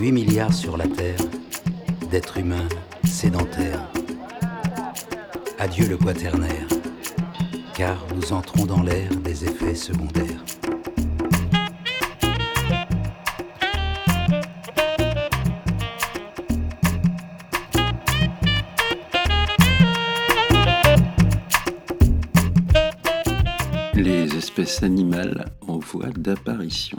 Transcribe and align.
8 0.00 0.12
milliards 0.12 0.54
sur 0.54 0.78
la 0.78 0.86
Terre 0.88 1.18
d'êtres 2.10 2.38
humains 2.38 2.68
sédentaires. 3.04 3.86
Adieu 5.58 5.86
le 5.88 5.98
quaternaire, 5.98 6.68
car 7.74 8.06
nous 8.14 8.32
entrons 8.32 8.64
dans 8.64 8.82
l'ère 8.82 9.14
des 9.16 9.44
effets 9.44 9.74
secondaires. 9.74 10.42
Les 23.94 24.34
espèces 24.34 24.82
animales 24.82 25.44
en 25.68 25.78
voie 25.78 26.08
d'apparition. 26.16 26.96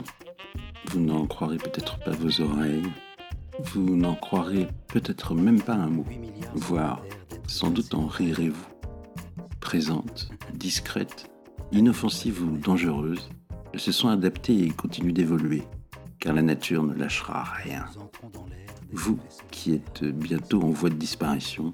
Vous 0.92 1.00
n'en 1.00 1.26
croirez 1.26 1.56
peut-être 1.56 1.98
pas 2.00 2.10
vos 2.10 2.42
oreilles, 2.42 2.82
vous 3.58 3.96
n'en 3.96 4.14
croirez 4.14 4.68
peut-être 4.88 5.34
même 5.34 5.62
pas 5.62 5.72
un 5.72 5.88
mot, 5.88 6.04
voire 6.54 7.02
sans 7.46 7.70
doute 7.70 7.94
en 7.94 8.06
rirez-vous. 8.06 8.66
Présentes, 9.58 10.28
discrètes, 10.52 11.30
inoffensives 11.72 12.42
ou 12.42 12.58
dangereuses, 12.58 13.30
elles 13.72 13.80
se 13.80 13.90
sont 13.90 14.08
adaptées 14.08 14.66
et 14.66 14.68
continuent 14.68 15.14
d'évoluer, 15.14 15.62
car 16.18 16.34
la 16.34 16.42
nature 16.42 16.82
ne 16.82 16.92
lâchera 16.92 17.42
rien. 17.42 17.86
Vous, 18.92 19.18
qui 19.50 19.72
êtes 19.72 20.04
bientôt 20.04 20.60
en 20.60 20.72
voie 20.72 20.90
de 20.90 20.96
disparition, 20.96 21.72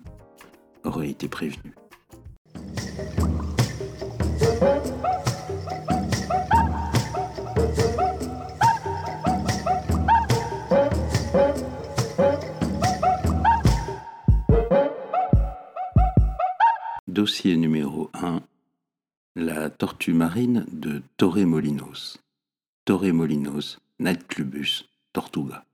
aurez 0.85 1.11
été 1.11 1.27
prévenu. 1.27 1.75
Numéro 17.45 18.11
1 18.15 18.43
La 19.37 19.71
tortue 19.71 20.13
marine 20.13 20.67
de 20.73 21.03
Torremolinos. 21.19 22.19
Torremolinos, 22.85 23.79
Nightclubus, 24.01 24.89
Tortuga. 25.13 25.65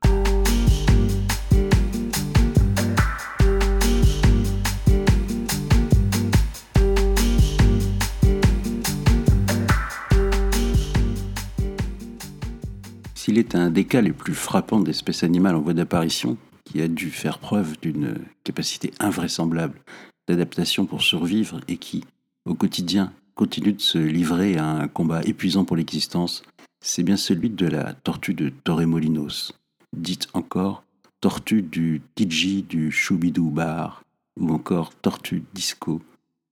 S'il 13.14 13.38
est 13.38 13.54
un 13.54 13.70
des 13.70 13.86
cas 13.86 14.02
les 14.02 14.12
plus 14.12 14.34
frappants 14.34 14.80
d'espèces 14.80 15.24
animales 15.24 15.56
en 15.56 15.62
voie 15.62 15.72
d'apparition, 15.72 16.36
qui 16.64 16.82
a 16.82 16.88
dû 16.88 17.10
faire 17.10 17.38
preuve 17.38 17.80
d'une 17.80 18.16
capacité 18.44 18.92
invraisemblable 19.00 19.80
d'adaptation 20.28 20.86
pour 20.86 21.02
survivre 21.02 21.60
et 21.68 21.76
qui, 21.76 22.04
au 22.44 22.54
quotidien, 22.54 23.12
continue 23.34 23.72
de 23.72 23.80
se 23.80 23.98
livrer 23.98 24.56
à 24.56 24.66
un 24.66 24.88
combat 24.88 25.22
épuisant 25.24 25.64
pour 25.64 25.76
l'existence, 25.76 26.42
c'est 26.80 27.02
bien 27.02 27.16
celui 27.16 27.50
de 27.50 27.66
la 27.66 27.94
tortue 27.94 28.34
de 28.34 28.50
Torremolinos, 28.50 29.52
dite 29.96 30.28
encore 30.34 30.84
tortue 31.20 31.62
du 31.62 32.02
Tiji 32.14 32.62
du 32.62 32.90
Choubidou 32.90 33.50
Bar, 33.50 34.02
ou 34.38 34.50
encore 34.50 34.94
tortue 34.94 35.42
disco, 35.54 36.02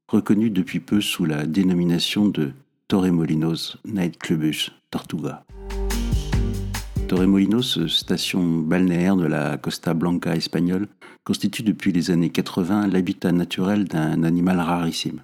reconnue 0.09 0.51
depuis 0.51 0.81
peu 0.81 1.01
sous 1.01 1.25
la 1.25 1.47
dénomination 1.47 2.29
de 2.29 2.53
Torremolinos 2.89 3.77
Nightclubus 3.85 4.71
Tortuga. 4.91 5.45
Torremolinos, 7.13 7.79
station 7.89 8.43
balnéaire 8.43 9.17
de 9.17 9.27
la 9.27 9.59
Costa 9.59 9.93
Blanca 9.93 10.35
espagnole, 10.35 10.89
constitue 11.25 11.63
depuis 11.63 11.93
les 11.93 12.11
années 12.11 12.31
80 12.31 12.87
l'habitat 12.87 13.33
naturel 13.33 13.85
d'un 13.85 14.23
animal 14.23 14.59
rarissime, 14.59 15.21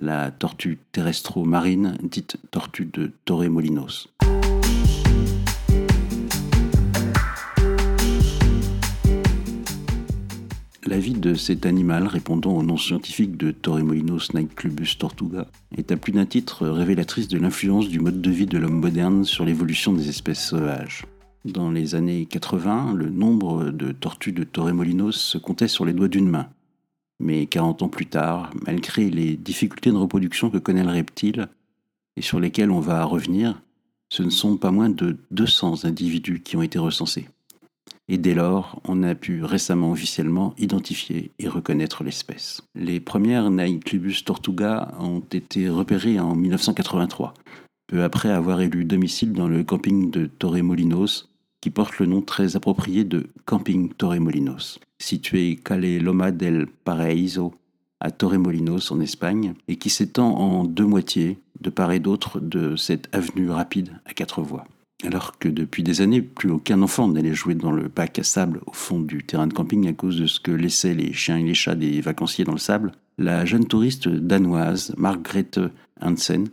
la 0.00 0.30
tortue 0.30 0.78
terrestro-marine 0.92 1.98
dite 2.02 2.38
tortue 2.50 2.86
de 2.90 3.12
Torremolinos. 3.26 4.08
La 10.86 10.98
vie 10.98 11.12
de 11.12 11.34
cet 11.34 11.66
animal, 11.66 12.06
répondant 12.06 12.52
au 12.56 12.62
nom 12.62 12.78
scientifique 12.78 13.36
de 13.36 13.50
Torremolinos 13.50 14.32
Nightclubus 14.32 14.96
tortuga, 14.98 15.48
est 15.76 15.92
à 15.92 15.98
plus 15.98 16.12
d'un 16.12 16.24
titre 16.24 16.66
révélatrice 16.66 17.28
de 17.28 17.38
l'influence 17.38 17.90
du 17.90 18.00
mode 18.00 18.22
de 18.22 18.30
vie 18.30 18.46
de 18.46 18.56
l'homme 18.56 18.80
moderne 18.80 19.26
sur 19.26 19.44
l'évolution 19.44 19.92
des 19.92 20.08
espèces 20.08 20.42
sauvages. 20.42 21.04
Dans 21.46 21.70
les 21.70 21.94
années 21.94 22.26
80, 22.26 22.94
le 22.94 23.08
nombre 23.08 23.70
de 23.70 23.92
tortues 23.92 24.32
de 24.32 24.42
Torremolinos 24.42 25.12
se 25.12 25.38
comptait 25.38 25.68
sur 25.68 25.84
les 25.84 25.92
doigts 25.92 26.08
d'une 26.08 26.28
main. 26.28 26.48
Mais 27.20 27.46
40 27.46 27.82
ans 27.82 27.88
plus 27.88 28.06
tard, 28.06 28.50
malgré 28.66 29.10
les 29.10 29.36
difficultés 29.36 29.92
de 29.92 29.96
reproduction 29.96 30.50
que 30.50 30.58
connaît 30.58 30.82
le 30.82 30.90
reptile, 30.90 31.46
et 32.16 32.20
sur 32.20 32.40
lesquelles 32.40 32.72
on 32.72 32.80
va 32.80 33.04
revenir, 33.04 33.62
ce 34.08 34.24
ne 34.24 34.30
sont 34.30 34.56
pas 34.56 34.72
moins 34.72 34.88
de 34.88 35.18
200 35.30 35.84
individus 35.84 36.40
qui 36.40 36.56
ont 36.56 36.62
été 36.62 36.80
recensés. 36.80 37.28
Et 38.08 38.18
dès 38.18 38.34
lors, 38.34 38.82
on 38.84 39.04
a 39.04 39.14
pu 39.14 39.44
récemment 39.44 39.92
officiellement 39.92 40.52
identifier 40.58 41.30
et 41.38 41.46
reconnaître 41.46 42.02
l'espèce. 42.02 42.60
Les 42.74 42.98
premières 42.98 43.52
Naiclubus 43.52 44.24
tortuga 44.24 44.92
ont 44.98 45.22
été 45.30 45.68
repérées 45.68 46.18
en 46.18 46.34
1983, 46.34 47.34
peu 47.86 48.02
après 48.02 48.30
avoir 48.30 48.60
élu 48.60 48.84
domicile 48.84 49.32
dans 49.32 49.46
le 49.46 49.62
camping 49.62 50.10
de 50.10 50.26
Torremolinos, 50.26 51.28
qui 51.66 51.70
porte 51.70 51.98
le 51.98 52.06
nom 52.06 52.22
très 52.22 52.54
approprié 52.54 53.02
de 53.02 53.26
Camping 53.44 53.92
Torremolinos, 53.92 54.78
situé 55.00 55.56
Calle 55.56 55.98
Loma 55.98 56.30
del 56.30 56.68
Paraíso 56.68 57.56
à 57.98 58.12
Torremolinos 58.12 58.92
en 58.92 59.00
Espagne 59.00 59.54
et 59.66 59.74
qui 59.74 59.90
s'étend 59.90 60.32
en 60.36 60.62
deux 60.62 60.86
moitiés 60.86 61.38
de 61.60 61.70
part 61.70 61.90
et 61.90 61.98
d'autre 61.98 62.38
de 62.38 62.76
cette 62.76 63.12
avenue 63.12 63.50
rapide 63.50 63.98
à 64.04 64.14
quatre 64.14 64.42
voies. 64.42 64.68
Alors 65.02 65.40
que 65.40 65.48
depuis 65.48 65.82
des 65.82 66.02
années, 66.02 66.22
plus 66.22 66.52
aucun 66.52 66.82
enfant 66.82 67.08
n'allait 67.08 67.34
jouer 67.34 67.56
dans 67.56 67.72
le 67.72 67.88
bac 67.88 68.20
à 68.20 68.22
sable 68.22 68.60
au 68.68 68.72
fond 68.72 69.00
du 69.00 69.24
terrain 69.24 69.48
de 69.48 69.52
camping 69.52 69.88
à 69.88 69.92
cause 69.92 70.20
de 70.20 70.28
ce 70.28 70.38
que 70.38 70.52
laissaient 70.52 70.94
les 70.94 71.12
chiens 71.12 71.38
et 71.38 71.42
les 71.42 71.54
chats 71.54 71.74
des 71.74 72.00
vacanciers 72.00 72.44
dans 72.44 72.52
le 72.52 72.58
sable, 72.58 72.92
la 73.18 73.44
jeune 73.44 73.66
touriste 73.66 74.06
danoise 74.06 74.94
Margrethe 74.96 75.58
Hansen 76.00 76.46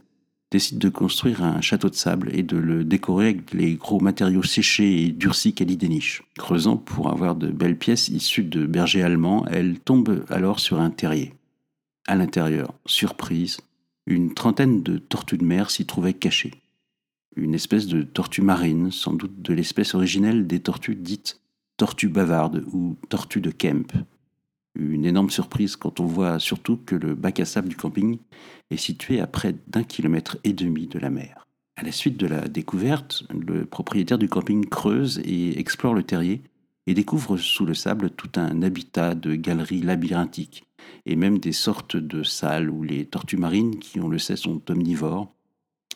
décide 0.53 0.77
de 0.77 0.89
construire 0.89 1.43
un 1.43 1.61
château 1.61 1.89
de 1.89 1.95
sable 1.95 2.29
et 2.31 2.43
de 2.43 2.57
le 2.57 2.83
décorer 2.83 3.29
avec 3.29 3.53
les 3.53 3.73
gros 3.73 3.99
matériaux 3.99 4.43
séchés 4.43 5.03
et 5.03 5.11
durcis 5.11 5.53
qu'elle 5.53 5.71
y 5.71 5.77
déniche. 5.77 6.21
Creusant 6.37 6.77
pour 6.77 7.09
avoir 7.09 7.35
de 7.35 7.47
belles 7.47 7.77
pièces 7.77 8.09
issues 8.09 8.43
de 8.43 8.67
bergers 8.67 9.01
allemands, 9.01 9.47
elle 9.47 9.79
tombe 9.79 10.23
alors 10.29 10.59
sur 10.59 10.79
un 10.79 10.91
terrier. 10.91 11.33
À 12.05 12.15
l'intérieur, 12.15 12.71
surprise, 12.85 13.61
une 14.05 14.35
trentaine 14.35 14.83
de 14.83 14.99
tortues 14.99 15.39
de 15.39 15.43
mer 15.43 15.71
s'y 15.71 15.87
trouvaient 15.87 16.13
cachées. 16.13 16.53
Une 17.35 17.55
espèce 17.55 17.87
de 17.87 18.03
tortue 18.03 18.43
marine, 18.43 18.91
sans 18.91 19.13
doute 19.13 19.41
de 19.41 19.55
l'espèce 19.55 19.95
originelle 19.95 20.45
des 20.45 20.59
tortues 20.59 20.95
dites 20.95 21.41
tortues 21.77 22.09
bavardes 22.09 22.63
ou 22.71 22.95
tortues 23.09 23.41
de 23.41 23.49
Kemp, 23.49 23.91
une 24.75 25.05
énorme 25.05 25.29
surprise 25.29 25.75
quand 25.75 25.99
on 25.99 26.05
voit 26.05 26.39
surtout 26.39 26.77
que 26.77 26.95
le 26.95 27.15
bac 27.15 27.39
à 27.39 27.45
sable 27.45 27.69
du 27.69 27.75
camping 27.75 28.17
est 28.69 28.77
situé 28.77 29.19
à 29.19 29.27
près 29.27 29.55
d'un 29.67 29.83
kilomètre 29.83 30.37
et 30.43 30.53
demi 30.53 30.87
de 30.87 30.99
la 30.99 31.09
mer. 31.09 31.47
À 31.75 31.83
la 31.83 31.91
suite 31.91 32.17
de 32.17 32.27
la 32.27 32.47
découverte, 32.47 33.23
le 33.29 33.65
propriétaire 33.65 34.17
du 34.17 34.29
camping 34.29 34.65
creuse 34.65 35.19
et 35.25 35.59
explore 35.59 35.93
le 35.93 36.03
terrier 36.03 36.41
et 36.85 36.93
découvre 36.93 37.37
sous 37.37 37.65
le 37.65 37.73
sable 37.73 38.09
tout 38.09 38.29
un 38.35 38.61
habitat 38.61 39.15
de 39.15 39.35
galeries 39.35 39.81
labyrinthiques 39.81 40.63
et 41.05 41.15
même 41.15 41.39
des 41.39 41.51
sortes 41.51 41.97
de 41.97 42.23
salles 42.23 42.69
où 42.69 42.83
les 42.83 43.05
tortues 43.05 43.37
marines, 43.37 43.79
qui 43.79 43.99
on 43.99 44.09
le 44.09 44.19
sait 44.19 44.35
sont 44.35 44.61
omnivores, 44.69 45.33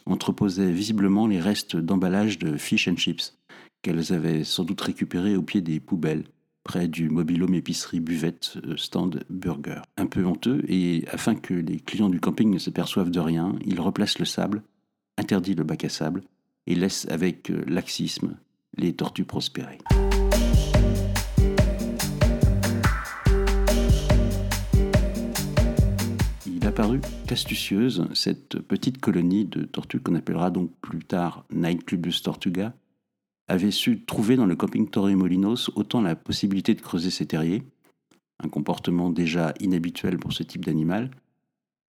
entreposaient 0.05 0.71
visiblement 0.71 1.27
les 1.27 1.41
restes 1.41 1.75
d'emballage 1.75 2.39
de 2.39 2.57
fish 2.57 2.87
and 2.87 2.95
chips 2.95 3.37
qu'elles 3.81 4.13
avaient 4.13 4.43
sans 4.43 4.63
doute 4.63 4.81
récupérés 4.81 5.35
au 5.35 5.41
pied 5.41 5.61
des 5.61 5.79
poubelles 5.79 6.23
près 6.67 6.89
du 6.89 7.09
mobilhome 7.09 7.55
épicerie 7.55 8.01
buvette 8.01 8.57
euh, 8.65 8.75
stand 8.75 9.23
burger. 9.29 9.81
Un 9.95 10.05
peu 10.05 10.25
honteux, 10.25 10.61
et 10.67 11.05
afin 11.09 11.33
que 11.33 11.53
les 11.53 11.79
clients 11.79 12.09
du 12.09 12.19
camping 12.19 12.51
ne 12.51 12.59
se 12.59 12.69
perçoivent 12.69 13.09
de 13.09 13.21
rien, 13.21 13.55
il 13.65 13.79
replace 13.79 14.19
le 14.19 14.25
sable, 14.25 14.61
interdit 15.17 15.55
le 15.55 15.63
bac 15.63 15.85
à 15.85 15.89
sable, 15.89 16.23
et 16.67 16.75
laisse 16.75 17.07
avec 17.09 17.49
euh, 17.49 17.63
laxisme 17.67 18.35
les 18.75 18.93
tortues 18.93 19.23
prospérer. 19.23 19.77
Il 26.45 26.67
a 26.67 26.71
paru 26.73 26.99
qu'astucieuse 27.27 28.09
cette 28.13 28.59
petite 28.59 28.99
colonie 28.99 29.45
de 29.45 29.63
tortues 29.63 30.01
qu'on 30.01 30.15
appellera 30.15 30.51
donc 30.51 30.71
plus 30.81 31.05
tard 31.05 31.45
Nightclubus 31.49 32.21
tortuga, 32.23 32.73
avait 33.47 33.71
su 33.71 34.03
trouver 34.03 34.35
dans 34.35 34.45
le 34.45 34.55
camping 34.55 34.89
Torremolinos 34.89 35.71
autant 35.75 36.01
la 36.01 36.15
possibilité 36.15 36.73
de 36.73 36.81
creuser 36.81 37.11
ses 37.11 37.25
terriers, 37.25 37.63
un 38.43 38.49
comportement 38.49 39.09
déjà 39.09 39.53
inhabituel 39.59 40.17
pour 40.17 40.33
ce 40.33 40.43
type 40.43 40.65
d'animal, 40.65 41.11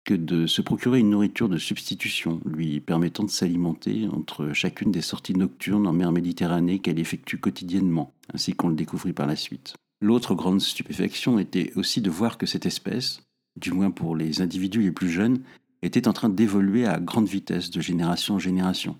que 0.04 0.14
de 0.14 0.46
se 0.46 0.62
procurer 0.62 1.00
une 1.00 1.10
nourriture 1.10 1.48
de 1.48 1.58
substitution 1.58 2.40
lui 2.44 2.80
permettant 2.80 3.24
de 3.24 3.30
s'alimenter 3.30 4.06
entre 4.12 4.52
chacune 4.52 4.92
des 4.92 5.00
sorties 5.00 5.34
nocturnes 5.34 5.86
en 5.86 5.92
mer 5.92 6.12
Méditerranée 6.12 6.78
qu'elle 6.78 7.00
effectue 7.00 7.38
quotidiennement, 7.38 8.12
ainsi 8.32 8.52
qu'on 8.52 8.68
le 8.68 8.76
découvrit 8.76 9.12
par 9.12 9.26
la 9.26 9.34
suite. 9.34 9.74
L'autre 10.00 10.34
grande 10.36 10.60
stupéfaction 10.60 11.40
était 11.40 11.72
aussi 11.74 12.00
de 12.00 12.10
voir 12.10 12.38
que 12.38 12.46
cette 12.46 12.66
espèce, 12.66 13.22
du 13.56 13.72
moins 13.72 13.90
pour 13.90 14.14
les 14.14 14.40
individus 14.40 14.82
les 14.82 14.92
plus 14.92 15.10
jeunes, 15.10 15.40
était 15.82 16.06
en 16.06 16.12
train 16.12 16.28
d'évoluer 16.28 16.86
à 16.86 17.00
grande 17.00 17.26
vitesse 17.26 17.70
de 17.70 17.80
génération 17.80 18.34
en 18.36 18.38
génération. 18.38 18.96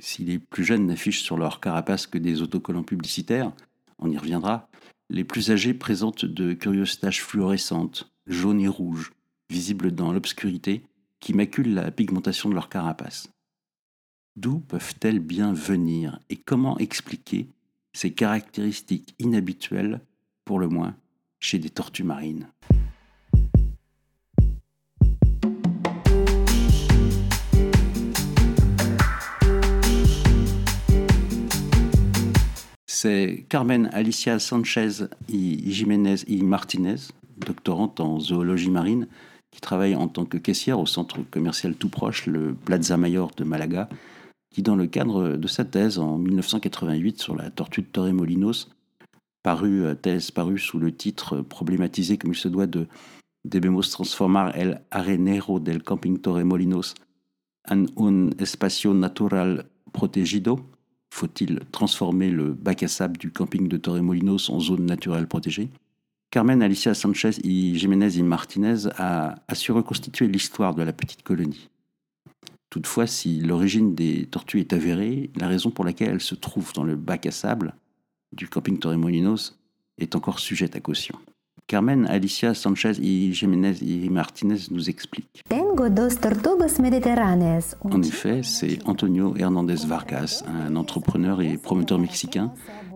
Si 0.00 0.24
les 0.24 0.38
plus 0.38 0.64
jeunes 0.64 0.86
n'affichent 0.86 1.22
sur 1.22 1.36
leur 1.36 1.60
carapace 1.60 2.06
que 2.06 2.18
des 2.18 2.40
autocollants 2.42 2.82
publicitaires, 2.82 3.52
on 3.98 4.10
y 4.10 4.16
reviendra, 4.16 4.68
les 5.10 5.24
plus 5.24 5.50
âgés 5.50 5.74
présentent 5.74 6.24
de 6.24 6.54
curieuses 6.54 6.98
taches 6.98 7.22
fluorescentes, 7.22 8.10
jaunes 8.26 8.60
et 8.60 8.68
rouges, 8.68 9.12
visibles 9.50 9.92
dans 9.92 10.12
l'obscurité, 10.12 10.82
qui 11.20 11.34
maculent 11.34 11.74
la 11.74 11.90
pigmentation 11.90 12.48
de 12.48 12.54
leur 12.54 12.70
carapace. 12.70 13.30
D'où 14.36 14.60
peuvent-elles 14.60 15.18
bien 15.18 15.52
venir 15.52 16.18
et 16.30 16.36
comment 16.36 16.78
expliquer 16.78 17.48
ces 17.92 18.14
caractéristiques 18.14 19.14
inhabituelles, 19.18 20.00
pour 20.46 20.58
le 20.58 20.68
moins, 20.68 20.96
chez 21.40 21.58
des 21.58 21.70
tortues 21.70 22.04
marines? 22.04 22.48
C'est 33.02 33.46
Carmen 33.48 33.88
Alicia 33.94 34.38
Sanchez 34.38 35.06
y 35.30 35.72
Jiménez 35.72 36.16
y 36.28 36.42
Martinez, 36.42 36.96
doctorante 37.38 37.98
en 37.98 38.20
zoologie 38.20 38.68
marine, 38.68 39.08
qui 39.50 39.62
travaille 39.62 39.94
en 39.96 40.06
tant 40.06 40.26
que 40.26 40.36
caissière 40.36 40.78
au 40.78 40.84
centre 40.84 41.22
commercial 41.30 41.76
tout 41.76 41.88
proche, 41.88 42.26
le 42.26 42.52
Plaza 42.52 42.98
Mayor 42.98 43.30
de 43.38 43.44
Malaga, 43.44 43.88
qui, 44.50 44.60
dans 44.60 44.76
le 44.76 44.86
cadre 44.86 45.38
de 45.38 45.48
sa 45.48 45.64
thèse 45.64 45.98
en 45.98 46.18
1988 46.18 47.22
sur 47.22 47.34
la 47.34 47.48
tortue 47.48 47.80
de 47.80 47.86
Torremolinos, 47.86 48.68
parue, 49.42 49.86
euh, 49.86 49.94
thèse 49.94 50.30
parue 50.30 50.58
sous 50.58 50.78
le 50.78 50.92
titre 50.94 51.40
problématisé 51.40 52.18
comme 52.18 52.32
il 52.32 52.36
se 52.38 52.48
doit 52.48 52.66
de 52.66 52.86
Debemos 53.46 53.80
transformar 53.90 54.54
el 54.58 54.82
arenero 54.90 55.58
del 55.58 55.82
camping 55.82 56.18
Torremolinos 56.18 56.94
en 57.66 57.86
un 57.96 58.32
espacio 58.38 58.92
natural 58.92 59.70
protegido. 59.90 60.66
Faut-il 61.12 61.60
transformer 61.72 62.30
le 62.30 62.52
bac 62.52 62.82
à 62.82 62.88
sable 62.88 63.18
du 63.18 63.30
camping 63.30 63.68
de 63.68 63.76
Torremolinos 63.76 64.48
en 64.48 64.60
zone 64.60 64.86
naturelle 64.86 65.26
protégée? 65.26 65.68
Carmen 66.30 66.62
Alicia 66.62 66.94
Sanchez 66.94 67.40
y 67.42 67.76
Jiménez 67.76 68.16
y 68.16 68.22
Martinez 68.22 68.86
a, 68.96 69.34
su 69.52 69.72
reconstituer 69.72 70.28
l'histoire 70.28 70.74
de 70.74 70.82
la 70.82 70.92
petite 70.92 71.22
colonie. 71.22 71.68
Toutefois, 72.70 73.08
si 73.08 73.40
l'origine 73.40 73.96
des 73.96 74.26
tortues 74.26 74.60
est 74.60 74.72
avérée, 74.72 75.30
la 75.34 75.48
raison 75.48 75.72
pour 75.72 75.84
laquelle 75.84 76.10
elles 76.10 76.20
se 76.20 76.36
trouvent 76.36 76.72
dans 76.72 76.84
le 76.84 76.94
bac 76.94 77.26
à 77.26 77.32
sable 77.32 77.74
du 78.32 78.48
camping 78.48 78.78
Torremolinos 78.78 79.58
est 79.98 80.14
encore 80.14 80.38
sujette 80.38 80.76
à 80.76 80.80
caution. 80.80 81.18
Carmen 81.70 82.04
Alicia 82.06 82.52
Sanchez 82.52 82.94
y 83.00 83.32
Jiménez 83.32 83.76
y 83.80 84.08
Martinez 84.08 84.56
nous 84.72 84.90
explique. 84.90 85.44
En 87.84 88.02
effet, 88.02 88.40
c'est 88.42 88.80
Antonio 88.88 89.36
Hernandez 89.36 89.86
Vargas, 89.86 90.42
un 90.48 90.74
entrepreneur 90.74 91.40
et 91.40 91.56
promoteur 91.58 92.00
mexicain, 92.00 92.52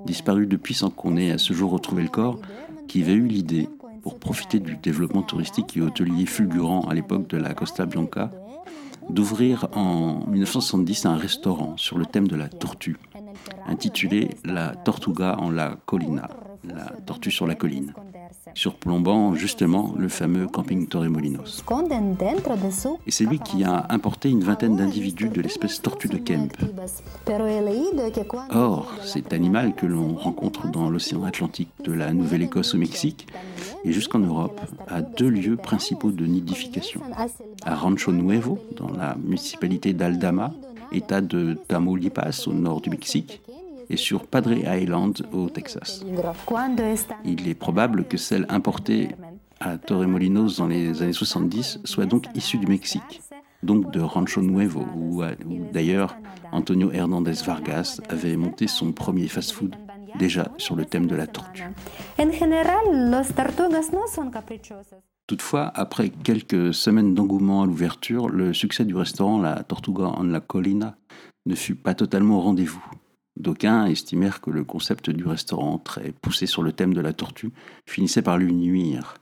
disparu 0.07 0.49
depuis 0.49 0.75
sans 0.75 0.91
qu'on 0.91 1.17
ait 1.17 1.31
à 1.31 1.39
ce 1.39 1.53
jour 1.53 1.71
retrouvé 1.71 2.03
le 2.03 2.09
corps, 2.09 2.41
qui 2.89 3.03
avait 3.03 3.13
eu 3.13 3.29
l'idée, 3.29 3.69
pour 4.03 4.19
profiter 4.19 4.59
du 4.59 4.77
développement 4.77 5.23
touristique 5.23 5.77
et 5.77 5.81
hôtelier 5.81 6.27
fulgurant 6.27 6.81
à 6.89 6.95
l'époque 6.95 7.29
de 7.29 7.37
la 7.37 7.55
Costa 7.55 7.87
Blanca, 7.87 8.33
d'ouvrir 9.09 9.69
en 9.77 10.27
1970 10.27 11.07
un 11.07 11.17
restaurant 11.17 11.77
sur 11.77 11.97
le 11.97 12.07
thème 12.07 12.27
de 12.27 12.35
la 12.35 12.49
tortue, 12.49 12.97
intitulé 13.69 14.31
La 14.45 14.75
Tortuga 14.75 15.37
en 15.39 15.51
la 15.51 15.77
Colina, 15.87 16.29
la 16.65 16.87
tortue 17.07 17.31
sur 17.31 17.47
la 17.47 17.55
colline 17.55 17.95
surplombant 18.55 19.35
justement 19.35 19.95
le 19.99 20.09
fameux 20.09 20.47
camping 20.47 20.87
Torremolinos. 20.87 21.63
Et 23.07 23.11
c'est 23.11 23.25
lui 23.25 23.39
qui 23.39 23.65
a 23.65 23.87
importé 23.91 24.31
une 24.31 24.43
vingtaine 24.43 24.77
d'individus 24.77 25.29
de 25.29 25.41
l'espèce 25.41 25.83
tortue 25.83 26.09
de 26.09 26.19
Kemp. 26.19 26.53
Or, 28.51 28.93
cet 29.03 29.33
animal 29.33 29.75
que 29.75 29.87
l'on 29.87 30.15
rencontre 30.15 30.71
dans 30.71 30.89
l'océan 30.89 31.25
Atlantique 31.25 31.71
de 31.83 31.93
la 31.93 32.13
Nouvelle-Écosse 32.13 32.75
au 32.75 32.79
Mexique 32.79 33.27
et 33.85 33.93
jusqu'en 33.93 34.21
Europe 34.21 34.61
a 34.89 35.03
deux 35.03 35.29
lieux 35.29 35.57
principaux 35.57 36.11
de 36.11 36.27
nidification. 36.27 37.01
À 37.65 37.75
Rancho 37.75 38.13
Nuevo, 38.13 38.59
dans 38.77 38.91
la 38.91 39.17
municipalité 39.17 39.93
d'Aldama, 39.93 40.53
état 40.93 41.21
de 41.21 41.57
Tamaulipas 41.69 42.45
au 42.47 42.53
nord 42.53 42.81
du 42.81 42.91
Mexique, 42.91 43.41
et 43.91 43.97
sur 43.97 44.27
Padre 44.27 44.53
Island 44.53 45.27
au 45.33 45.49
Texas. 45.49 46.05
Il 47.25 47.49
est 47.49 47.55
probable 47.55 48.05
que 48.05 48.17
celle 48.17 48.47
importée 48.49 49.09
à 49.61 49.79
Torremolinos 49.79 50.59
dans 50.59 50.67
les 50.67 51.03
années 51.03 51.13
70 51.13 51.81
soit 51.85 52.07
donc 52.07 52.25
issue 52.35 52.59
du 52.59 52.67
Mexique, 52.67 53.23
donc 53.63 53.91
de 53.93 54.01
Rancho 54.01 54.43
Nuevo, 54.43 54.85
où, 54.97 55.23
d'ailleurs 55.73 56.17
Antonio 56.53 56.91
Hernandez 56.93 57.41
Vargas 57.45 58.01
avait 58.09 58.37
monté 58.37 58.67
son 58.67 58.93
premier 58.93 59.29
fast-food 59.29 59.75
déjà 60.19 60.49
sur 60.59 60.77
le 60.77 60.85
thème 60.85 61.07
de 61.07 61.17
la 61.17 61.27
tortue. 61.27 61.65
Toutefois, 65.27 65.73
après 65.75 66.11
quelques 66.11 66.75
semaines 66.75 67.15
d'engouement 67.15 67.63
à 67.63 67.67
l'ouverture, 67.67 68.29
le 68.29 68.53
succès 68.53 68.85
du 68.85 68.95
restaurant 68.95 69.41
La 69.41 69.63
Tortuga 69.63 70.05
en 70.05 70.25
la 70.25 70.41
Colina 70.41 70.97
ne 71.47 71.55
fut 71.55 71.75
pas 71.75 71.95
totalement 71.95 72.39
au 72.39 72.41
rendez-vous. 72.43 72.85
D'aucuns 73.37 73.87
estimèrent 73.87 74.41
que 74.41 74.51
le 74.51 74.65
concept 74.65 75.11
du 75.11 75.27
restaurant, 75.27 75.79
très 75.79 76.13
poussé 76.13 76.47
sur 76.47 76.63
le 76.63 76.73
thème 76.73 76.95
de 76.95 77.01
la 77.01 77.13
tortue, 77.13 77.51
finissait 77.87 78.23
par 78.23 78.39
lui 78.39 78.53
nuire. 78.53 79.15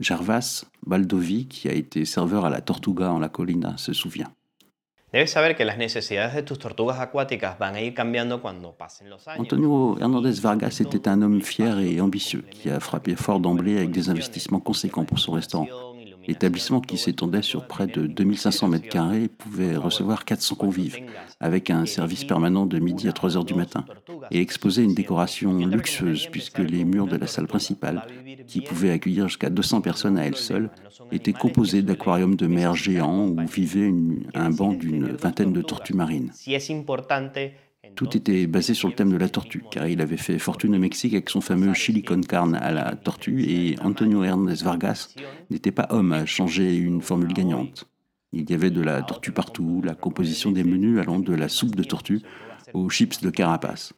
Gervas 0.00 0.64
Baldovi, 0.86 1.46
qui 1.46 1.68
a 1.68 1.72
été 1.72 2.04
serveur 2.04 2.44
à 2.44 2.50
la 2.50 2.60
Tortuga 2.60 3.12
en 3.12 3.18
la 3.18 3.28
Colina, 3.28 3.76
se 3.78 3.92
souvient. 3.92 4.32
Antonio 9.38 9.98
Hernandez 10.00 10.40
Vargas 10.40 10.78
était 10.80 11.06
un 11.06 11.20
homme 11.20 11.42
fier 11.42 11.78
et 11.80 12.00
ambitieux 12.00 12.44
qui 12.50 12.70
a 12.70 12.80
frappé 12.80 13.14
fort 13.14 13.38
d'emblée 13.38 13.76
avec 13.76 13.90
des 13.90 14.08
investissements 14.08 14.60
conséquents 14.60 15.04
pour 15.04 15.18
son 15.18 15.32
restaurant. 15.32 15.68
L'établissement 16.26 16.80
qui 16.80 16.98
s'étendait 16.98 17.42
sur 17.42 17.66
près 17.66 17.86
de 17.86 18.06
2500 18.06 18.68
mètres 18.68 18.88
carrés 18.88 19.28
pouvait 19.28 19.76
recevoir 19.76 20.24
400 20.24 20.54
convives, 20.56 20.98
avec 21.40 21.70
un 21.70 21.86
service 21.86 22.24
permanent 22.24 22.66
de 22.66 22.78
midi 22.78 23.08
à 23.08 23.12
3 23.12 23.36
heures 23.36 23.44
du 23.44 23.54
matin, 23.54 23.84
et 24.30 24.40
exposait 24.40 24.84
une 24.84 24.94
décoration 24.94 25.56
luxueuse 25.66 26.28
puisque 26.30 26.58
les 26.58 26.84
murs 26.84 27.06
de 27.06 27.16
la 27.16 27.26
salle 27.26 27.46
principale, 27.46 28.02
qui 28.46 28.60
pouvaient 28.60 28.90
accueillir 28.90 29.28
jusqu'à 29.28 29.50
200 29.50 29.80
personnes 29.80 30.18
à 30.18 30.26
elles 30.26 30.36
seules, 30.36 30.70
étaient 31.10 31.32
composés 31.32 31.82
d'aquariums 31.82 32.36
de 32.36 32.46
mer 32.46 32.74
géants 32.74 33.28
où 33.28 33.40
vivait 33.46 33.92
un 34.34 34.50
banc 34.50 34.72
d'une 34.72 35.12
vingtaine 35.12 35.52
de 35.52 35.62
tortues 35.62 35.94
marines. 35.94 36.32
Tout 37.96 38.16
était 38.16 38.46
basé 38.46 38.74
sur 38.74 38.88
le 38.88 38.94
thème 38.94 39.10
de 39.10 39.16
la 39.16 39.28
tortue, 39.28 39.64
car 39.70 39.88
il 39.88 40.00
avait 40.00 40.16
fait 40.16 40.38
fortune 40.38 40.74
au 40.74 40.78
Mexique 40.78 41.14
avec 41.14 41.28
son 41.28 41.40
fameux 41.40 41.74
chili 41.74 42.02
con 42.02 42.20
carne 42.20 42.54
à 42.54 42.70
la 42.70 42.94
tortue, 42.94 43.42
et 43.42 43.76
Antonio 43.80 44.22
Hernandez 44.22 44.62
Vargas 44.62 45.14
n'était 45.50 45.72
pas 45.72 45.88
homme 45.90 46.12
à 46.12 46.24
changer 46.24 46.76
une 46.76 47.02
formule 47.02 47.32
gagnante. 47.32 47.88
Il 48.32 48.48
y 48.48 48.54
avait 48.54 48.70
de 48.70 48.80
la 48.80 49.02
tortue 49.02 49.32
partout, 49.32 49.82
la 49.84 49.94
composition 49.94 50.52
des 50.52 50.64
menus 50.64 51.00
allant 51.00 51.18
de 51.18 51.34
la 51.34 51.48
soupe 51.48 51.74
de 51.74 51.82
tortue 51.82 52.22
aux 52.72 52.88
chips 52.88 53.20
de 53.20 53.30
carapace. 53.30 53.92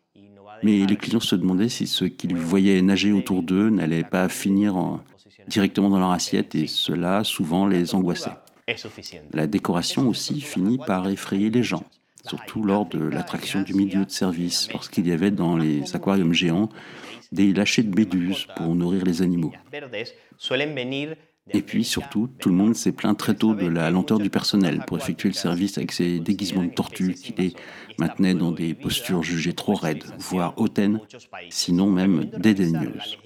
Mais 0.62 0.86
les 0.86 0.96
clients 0.96 1.20
se 1.20 1.36
demandaient 1.36 1.68
si 1.68 1.86
ce 1.86 2.06
qu'ils 2.06 2.36
voyaient 2.36 2.80
nager 2.80 3.12
autour 3.12 3.42
d'eux 3.42 3.68
n'allait 3.68 4.02
pas 4.02 4.28
finir 4.28 5.00
directement 5.46 5.90
dans 5.90 5.98
leur 5.98 6.10
assiette, 6.10 6.54
et 6.54 6.66
cela 6.66 7.22
souvent 7.22 7.66
les 7.66 7.94
angoissait. 7.94 8.32
La 9.32 9.46
décoration 9.46 10.08
aussi 10.08 10.40
finit 10.40 10.78
par 10.78 11.06
effrayer 11.08 11.50
les 11.50 11.62
gens 11.62 11.84
surtout 12.26 12.62
lors 12.62 12.86
de 12.86 12.98
l'attraction 12.98 13.62
du 13.62 13.74
milieu 13.74 14.04
de 14.04 14.10
service, 14.10 14.68
lorsqu'il 14.72 15.06
y 15.06 15.12
avait 15.12 15.30
dans 15.30 15.56
les 15.56 15.94
aquariums 15.94 16.32
géants 16.32 16.68
des 17.32 17.52
lâchers 17.52 17.82
de 17.82 17.94
méduses 17.94 18.46
pour 18.56 18.74
nourrir 18.74 19.04
les 19.04 19.22
animaux. 19.22 19.52
Et 21.50 21.60
puis 21.60 21.84
surtout, 21.84 22.30
tout 22.38 22.48
le 22.48 22.54
monde 22.54 22.74
s'est 22.74 22.92
plaint 22.92 23.16
très 23.16 23.34
tôt 23.34 23.54
de 23.54 23.66
la 23.66 23.90
lenteur 23.90 24.18
du 24.18 24.30
personnel 24.30 24.82
pour 24.86 24.96
effectuer 24.96 25.28
le 25.28 25.34
service 25.34 25.76
avec 25.76 25.92
ses 25.92 26.18
déguisements 26.18 26.62
de 26.62 26.70
tortues 26.70 27.14
qui 27.14 27.34
les 27.36 27.52
maintenaient 27.98 28.34
dans 28.34 28.50
des 28.50 28.72
postures 28.72 29.22
jugées 29.22 29.52
trop 29.52 29.74
raides, 29.74 30.04
voire 30.18 30.54
hautaines, 30.56 31.00
sinon 31.50 31.90
même 31.90 32.24
dédaigneuses. 32.38 33.18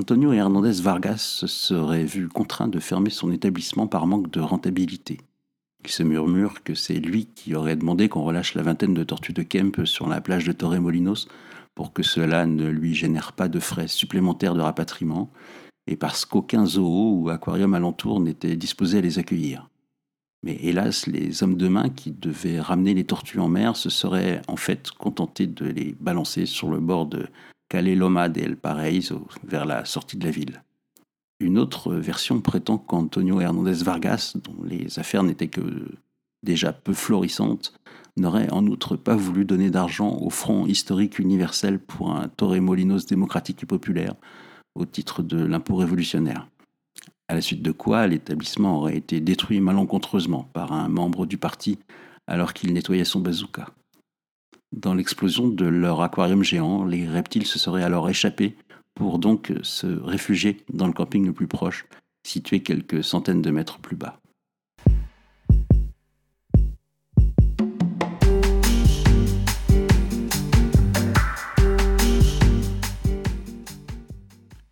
Antonio 0.00 0.32
Hernandez 0.32 0.80
Vargas 0.80 1.18
se 1.18 1.46
serait 1.46 2.06
vu 2.06 2.26
contraint 2.26 2.68
de 2.68 2.80
fermer 2.80 3.10
son 3.10 3.30
établissement 3.30 3.86
par 3.86 4.06
manque 4.06 4.30
de 4.30 4.40
rentabilité. 4.40 5.18
Il 5.84 5.90
se 5.90 6.02
murmure 6.02 6.62
que 6.62 6.74
c'est 6.74 6.94
lui 6.94 7.26
qui 7.26 7.54
aurait 7.54 7.76
demandé 7.76 8.08
qu'on 8.08 8.24
relâche 8.24 8.54
la 8.54 8.62
vingtaine 8.62 8.94
de 8.94 9.04
tortues 9.04 9.34
de 9.34 9.42
Kemp 9.42 9.84
sur 9.84 10.08
la 10.08 10.22
plage 10.22 10.46
de 10.46 10.52
Torremolinos 10.52 11.28
pour 11.74 11.92
que 11.92 12.02
cela 12.02 12.46
ne 12.46 12.66
lui 12.70 12.94
génère 12.94 13.34
pas 13.34 13.48
de 13.48 13.60
frais 13.60 13.88
supplémentaires 13.88 14.54
de 14.54 14.62
rapatriement, 14.62 15.30
et 15.86 15.96
parce 15.96 16.24
qu'aucun 16.24 16.64
zoo 16.64 17.18
ou 17.18 17.28
aquarium 17.28 17.74
alentour 17.74 18.20
n'était 18.20 18.56
disposé 18.56 18.98
à 18.98 19.02
les 19.02 19.18
accueillir. 19.18 19.68
Mais 20.42 20.56
hélas, 20.62 21.08
les 21.08 21.42
hommes 21.42 21.58
de 21.58 21.68
main 21.68 21.90
qui 21.90 22.10
devaient 22.10 22.58
ramener 22.58 22.94
les 22.94 23.04
tortues 23.04 23.38
en 23.38 23.48
mer 23.48 23.76
se 23.76 23.90
seraient 23.90 24.40
en 24.48 24.56
fait 24.56 24.92
contentés 24.92 25.46
de 25.46 25.66
les 25.66 25.94
balancer 26.00 26.46
sur 26.46 26.70
le 26.70 26.80
bord 26.80 27.04
de 27.04 27.26
Caleloma 27.70 28.28
del 28.28 28.58
Paraíso, 28.58 29.26
vers 29.42 29.64
la 29.64 29.86
sortie 29.86 30.18
de 30.18 30.26
la 30.26 30.30
ville. 30.30 30.62
Une 31.40 31.56
autre 31.56 31.94
version 31.94 32.42
prétend 32.42 32.76
qu'Antonio 32.76 33.40
Hernandez 33.40 33.82
Vargas, 33.82 34.34
dont 34.44 34.62
les 34.62 34.98
affaires 34.98 35.22
n'étaient 35.22 35.48
que 35.48 35.88
déjà 36.42 36.74
peu 36.74 36.92
florissantes, 36.92 37.72
n'aurait 38.18 38.50
en 38.50 38.66
outre 38.66 38.96
pas 38.96 39.16
voulu 39.16 39.46
donner 39.46 39.70
d'argent 39.70 40.18
au 40.20 40.28
Front 40.28 40.66
historique 40.66 41.18
universel 41.18 41.78
pour 41.78 42.10
un 42.10 42.28
Torremolinos 42.28 43.06
démocratique 43.06 43.62
et 43.62 43.66
populaire 43.66 44.14
au 44.74 44.84
titre 44.84 45.22
de 45.22 45.42
l'impôt 45.42 45.76
révolutionnaire 45.76 46.46
à 47.30 47.34
la 47.34 47.40
suite 47.40 47.62
de 47.62 47.70
quoi 47.70 48.08
l'établissement 48.08 48.78
aurait 48.78 48.96
été 48.96 49.20
détruit 49.20 49.60
malencontreusement 49.60 50.50
par 50.52 50.72
un 50.72 50.88
membre 50.88 51.26
du 51.26 51.38
parti 51.38 51.78
alors 52.26 52.52
qu'il 52.52 52.72
nettoyait 52.72 53.04
son 53.04 53.20
bazooka. 53.20 53.68
Dans 54.72 54.94
l'explosion 54.94 55.48
de 55.48 55.66
leur 55.66 56.00
aquarium 56.00 56.44
géant, 56.44 56.84
les 56.84 57.08
reptiles 57.08 57.44
se 57.44 57.58
seraient 57.58 57.82
alors 57.82 58.08
échappés 58.08 58.54
pour 58.94 59.18
donc 59.18 59.52
se 59.62 59.88
réfugier 59.88 60.58
dans 60.72 60.86
le 60.86 60.92
camping 60.92 61.26
le 61.26 61.32
plus 61.32 61.48
proche, 61.48 61.86
situé 62.24 62.60
quelques 62.60 63.02
centaines 63.02 63.42
de 63.42 63.50
mètres 63.50 63.80
plus 63.80 63.96
bas. 63.96 64.20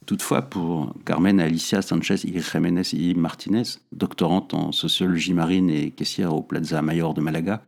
Toutefois, 0.07 0.43
pour 0.43 0.95
Carmen 1.05 1.41
Alicia 1.41 1.83
Sanchez 1.83 2.21
y 2.25 2.41
Jiménez 2.41 2.95
y 2.95 3.15
Martinez, 3.15 3.65
doctorante 3.91 4.55
en 4.55 4.71
sociologie 4.71 5.35
marine 5.35 5.69
et 5.69 5.91
caissière 5.91 6.35
au 6.35 6.43
Plaza 6.43 6.83
Mayor 6.83 7.15
de 7.15 7.21
Malaga, 7.21 7.65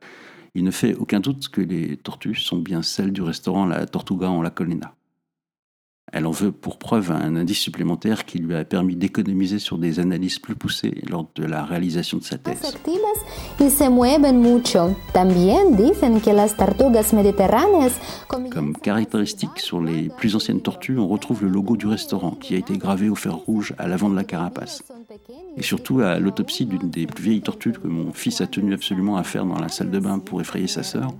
il 0.54 0.64
ne 0.64 0.70
fait 0.70 0.94
aucun 0.94 1.20
doute 1.20 1.48
que 1.48 1.60
les 1.60 1.96
tortues 1.96 2.34
sont 2.34 2.58
bien 2.58 2.82
celles 2.82 3.12
du 3.12 3.22
restaurant 3.22 3.66
La 3.66 3.86
Tortuga 3.86 4.28
en 4.28 4.42
La 4.42 4.50
Colina. 4.50 4.94
Elle 6.12 6.26
en 6.26 6.30
veut 6.32 6.50
pour 6.50 6.78
preuve 6.78 7.12
un 7.12 7.36
indice 7.36 7.60
supplémentaire 7.60 8.24
qui 8.24 8.38
lui 8.38 8.54
a 8.56 8.64
permis 8.64 8.96
d'économiser 8.96 9.58
sur 9.58 9.78
des 9.78 10.00
analyses 10.00 10.38
plus 10.38 10.56
poussées 10.56 11.02
lors 11.08 11.28
de 11.36 11.44
la 11.44 11.64
réalisation 11.64 12.18
de 12.18 12.24
sa 12.24 12.36
thèse. 12.36 12.60
Comme 18.26 18.76
caractéristique 18.76 19.58
sur 19.58 19.80
les 19.80 20.08
plus 20.08 20.34
anciennes 20.34 20.62
tortues, 20.62 20.98
on 20.98 21.06
retrouve 21.06 21.42
le 21.44 21.48
logo 21.48 21.76
du 21.76 21.86
restaurant 21.86 22.32
qui 22.32 22.54
a 22.54 22.58
été 22.58 22.76
gravé 22.76 23.08
au 23.08 23.14
fer 23.14 23.34
rouge 23.34 23.74
à 23.78 23.86
l'avant 23.86 24.08
de 24.08 24.16
la 24.16 24.24
carapace. 24.24 24.82
Et 25.56 25.62
surtout 25.62 26.00
à 26.00 26.18
l'autopsie 26.18 26.66
d'une 26.66 26.90
des 26.90 27.06
plus 27.06 27.22
vieilles 27.22 27.42
tortues 27.42 27.72
que 27.72 27.86
mon 27.86 28.12
fils 28.12 28.40
a 28.40 28.46
tenu 28.46 28.74
absolument 28.74 29.16
à 29.16 29.22
faire 29.22 29.44
dans 29.44 29.58
la 29.58 29.68
salle 29.68 29.90
de 29.90 29.98
bain 29.98 30.18
pour 30.18 30.40
effrayer 30.40 30.66
sa 30.66 30.82
sœur, 30.82 31.12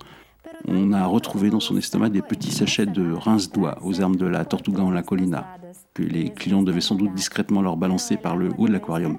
on 0.67 0.93
a 0.93 1.05
retrouvé 1.05 1.49
dans 1.49 1.59
son 1.59 1.77
estomac 1.77 2.09
des 2.09 2.21
petits 2.21 2.51
sachets 2.51 2.85
de 2.85 3.11
rince-doigts 3.11 3.77
aux 3.83 4.01
armes 4.01 4.15
de 4.15 4.25
la 4.25 4.45
Tortuga 4.45 4.83
en 4.83 4.91
la 4.91 5.03
Colina, 5.03 5.57
que 5.93 6.03
les 6.03 6.29
clients 6.29 6.61
devaient 6.61 6.81
sans 6.81 6.95
doute 6.95 7.13
discrètement 7.13 7.61
leur 7.61 7.77
balancer 7.77 8.17
par 8.17 8.35
le 8.35 8.49
haut 8.57 8.67
de 8.67 8.73
l'aquarium. 8.73 9.17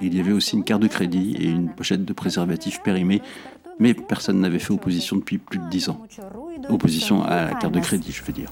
Il 0.00 0.14
y 0.14 0.20
avait 0.20 0.32
aussi 0.32 0.56
une 0.56 0.64
carte 0.64 0.82
de 0.82 0.88
crédit 0.88 1.36
et 1.38 1.48
une 1.48 1.70
pochette 1.70 2.04
de 2.04 2.12
préservatifs 2.12 2.82
périmés, 2.82 3.22
mais 3.78 3.94
personne 3.94 4.40
n'avait 4.40 4.58
fait 4.58 4.72
opposition 4.72 5.16
depuis 5.16 5.38
plus 5.38 5.58
de 5.58 5.68
dix 5.68 5.88
ans. 5.88 6.00
Opposition 6.68 7.22
à 7.22 7.46
la 7.46 7.54
carte 7.54 7.74
de 7.74 7.80
crédit, 7.80 8.12
je 8.12 8.22
veux 8.22 8.32
dire. 8.32 8.50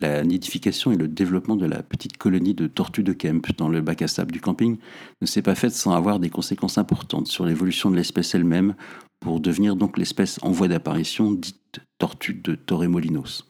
La 0.00 0.24
nidification 0.24 0.92
et 0.92 0.96
le 0.96 1.08
développement 1.08 1.56
de 1.56 1.66
la 1.66 1.82
petite 1.82 2.16
colonie 2.16 2.54
de 2.54 2.66
tortues 2.66 3.04
de 3.04 3.12
Kemp 3.12 3.56
dans 3.56 3.68
le 3.68 3.80
bac 3.80 4.02
à 4.02 4.08
sable 4.08 4.32
du 4.32 4.40
camping 4.40 4.76
ne 5.20 5.26
s'est 5.26 5.42
pas 5.42 5.54
fait 5.54 5.70
sans 5.70 5.92
avoir 5.92 6.18
des 6.18 6.30
conséquences 6.30 6.78
importantes 6.78 7.28
sur 7.28 7.46
l'évolution 7.46 7.90
de 7.90 7.96
l'espèce 7.96 8.34
elle-même 8.34 8.74
pour 9.20 9.40
devenir 9.40 9.76
donc 9.76 9.96
l'espèce 9.96 10.38
en 10.42 10.50
voie 10.50 10.68
d'apparition 10.68 11.32
dite 11.32 11.80
tortue 11.98 12.34
de 12.34 12.56
Torremolinos. 12.56 13.44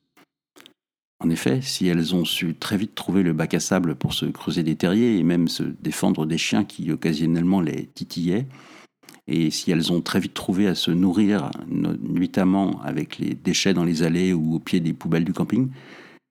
En 1.21 1.31
effet, 1.31 1.61
si 1.63 1.87
elles 1.87 2.15
ont 2.15 2.27
su 2.27 2.55
très 2.55 2.77
vite 2.77 2.95
trouver 2.95 3.23
le 3.23 3.33
bac 3.33 3.55
à 3.55 3.61
sable 3.61 3.95
pour 3.95 4.13
se 4.13 4.27
creuser 4.27 4.63
des 4.63 4.77
terriers 4.77 5.17
et 5.17 5.23
même 5.23 5.49
se 5.49 5.63
défendre 5.63 6.27
des 6.27 6.37
chiens 6.37 6.65
qui 6.65 6.93
occasionnellement 6.93 7.63
les 7.63 7.87
titillaient, 7.87 8.47
et 9.27 9.51
si 9.51 9.71
elles 9.71 9.91
ont 9.91 10.03
très 10.03 10.21
vite 10.21 10.35
trouvé 10.35 10.67
à 10.67 10.75
se 10.75 10.91
nourrir 10.91 11.51
nuitamment 11.67 12.83
avec 12.83 13.19
les 13.19 13.35
déchets 13.35 13.73
dans 13.73 13.85
les 13.85 14.03
allées 14.03 14.35
ou 14.35 14.57
au 14.57 14.59
pied 14.59 14.81
des 14.81 14.93
poubelles 14.93 15.25
du 15.25 15.33
camping, 15.33 15.71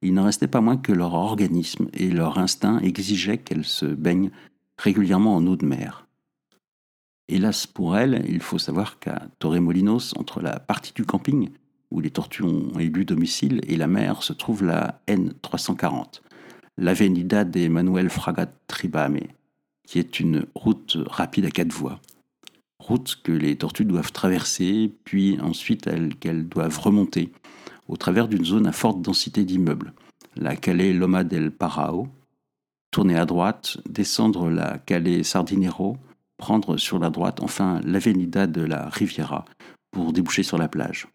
il 0.03 0.13
n'en 0.13 0.25
restait 0.25 0.47
pas 0.47 0.61
moins 0.61 0.77
que 0.77 0.91
leur 0.91 1.13
organisme 1.13 1.87
et 1.93 2.09
leur 2.09 2.37
instinct 2.37 2.79
exigeaient 2.79 3.37
qu'elles 3.37 3.65
se 3.65 3.85
baignent 3.85 4.31
régulièrement 4.77 5.35
en 5.35 5.47
eau 5.47 5.55
de 5.55 5.65
mer. 5.65 6.07
Hélas 7.29 7.67
pour 7.67 7.97
elles, 7.97 8.25
il 8.27 8.41
faut 8.41 8.59
savoir 8.59 8.99
qu'à 8.99 9.27
Torremolinos, 9.39 10.13
entre 10.17 10.41
la 10.41 10.59
partie 10.59 10.93
du 10.93 11.05
camping, 11.05 11.49
où 11.89 12.01
les 12.01 12.09
tortues 12.09 12.43
ont 12.43 12.77
élu 12.79 13.05
domicile, 13.05 13.61
et 13.67 13.77
la 13.77 13.87
mer, 13.87 14.23
se 14.23 14.33
trouve 14.33 14.65
la 14.65 15.01
N340, 15.07 16.21
l'Avenida 16.77 17.45
de 17.45 17.67
Manuel 17.69 18.09
Fraga 18.09 18.47
Tribame, 18.67 19.19
qui 19.87 19.99
est 19.99 20.19
une 20.19 20.45
route 20.53 20.97
rapide 21.07 21.45
à 21.45 21.51
quatre 21.51 21.71
voies. 21.71 21.99
Route 22.79 23.21
que 23.23 23.31
les 23.31 23.55
tortues 23.55 23.85
doivent 23.85 24.11
traverser, 24.11 24.91
puis 25.05 25.39
ensuite 25.39 25.89
qu'elles 26.19 26.49
doivent 26.49 26.79
remonter 26.79 27.31
au 27.87 27.97
travers 27.97 28.27
d'une 28.27 28.45
zone 28.45 28.67
à 28.67 28.71
forte 28.71 29.01
densité 29.01 29.43
d'immeubles, 29.43 29.93
la 30.35 30.55
Calais 30.55 30.93
Loma 30.93 31.23
del 31.23 31.51
Parao, 31.51 32.07
tourner 32.91 33.17
à 33.17 33.25
droite, 33.25 33.77
descendre 33.89 34.49
la 34.49 34.77
Calais 34.79 35.23
Sardinero, 35.23 35.97
prendre 36.37 36.77
sur 36.77 36.99
la 36.99 37.09
droite 37.09 37.41
enfin 37.41 37.81
l'Avenida 37.83 38.47
de 38.47 38.61
la 38.61 38.89
Riviera 38.89 39.45
pour 39.91 40.13
déboucher 40.13 40.43
sur 40.43 40.57
la 40.57 40.67
plage, 40.67 41.07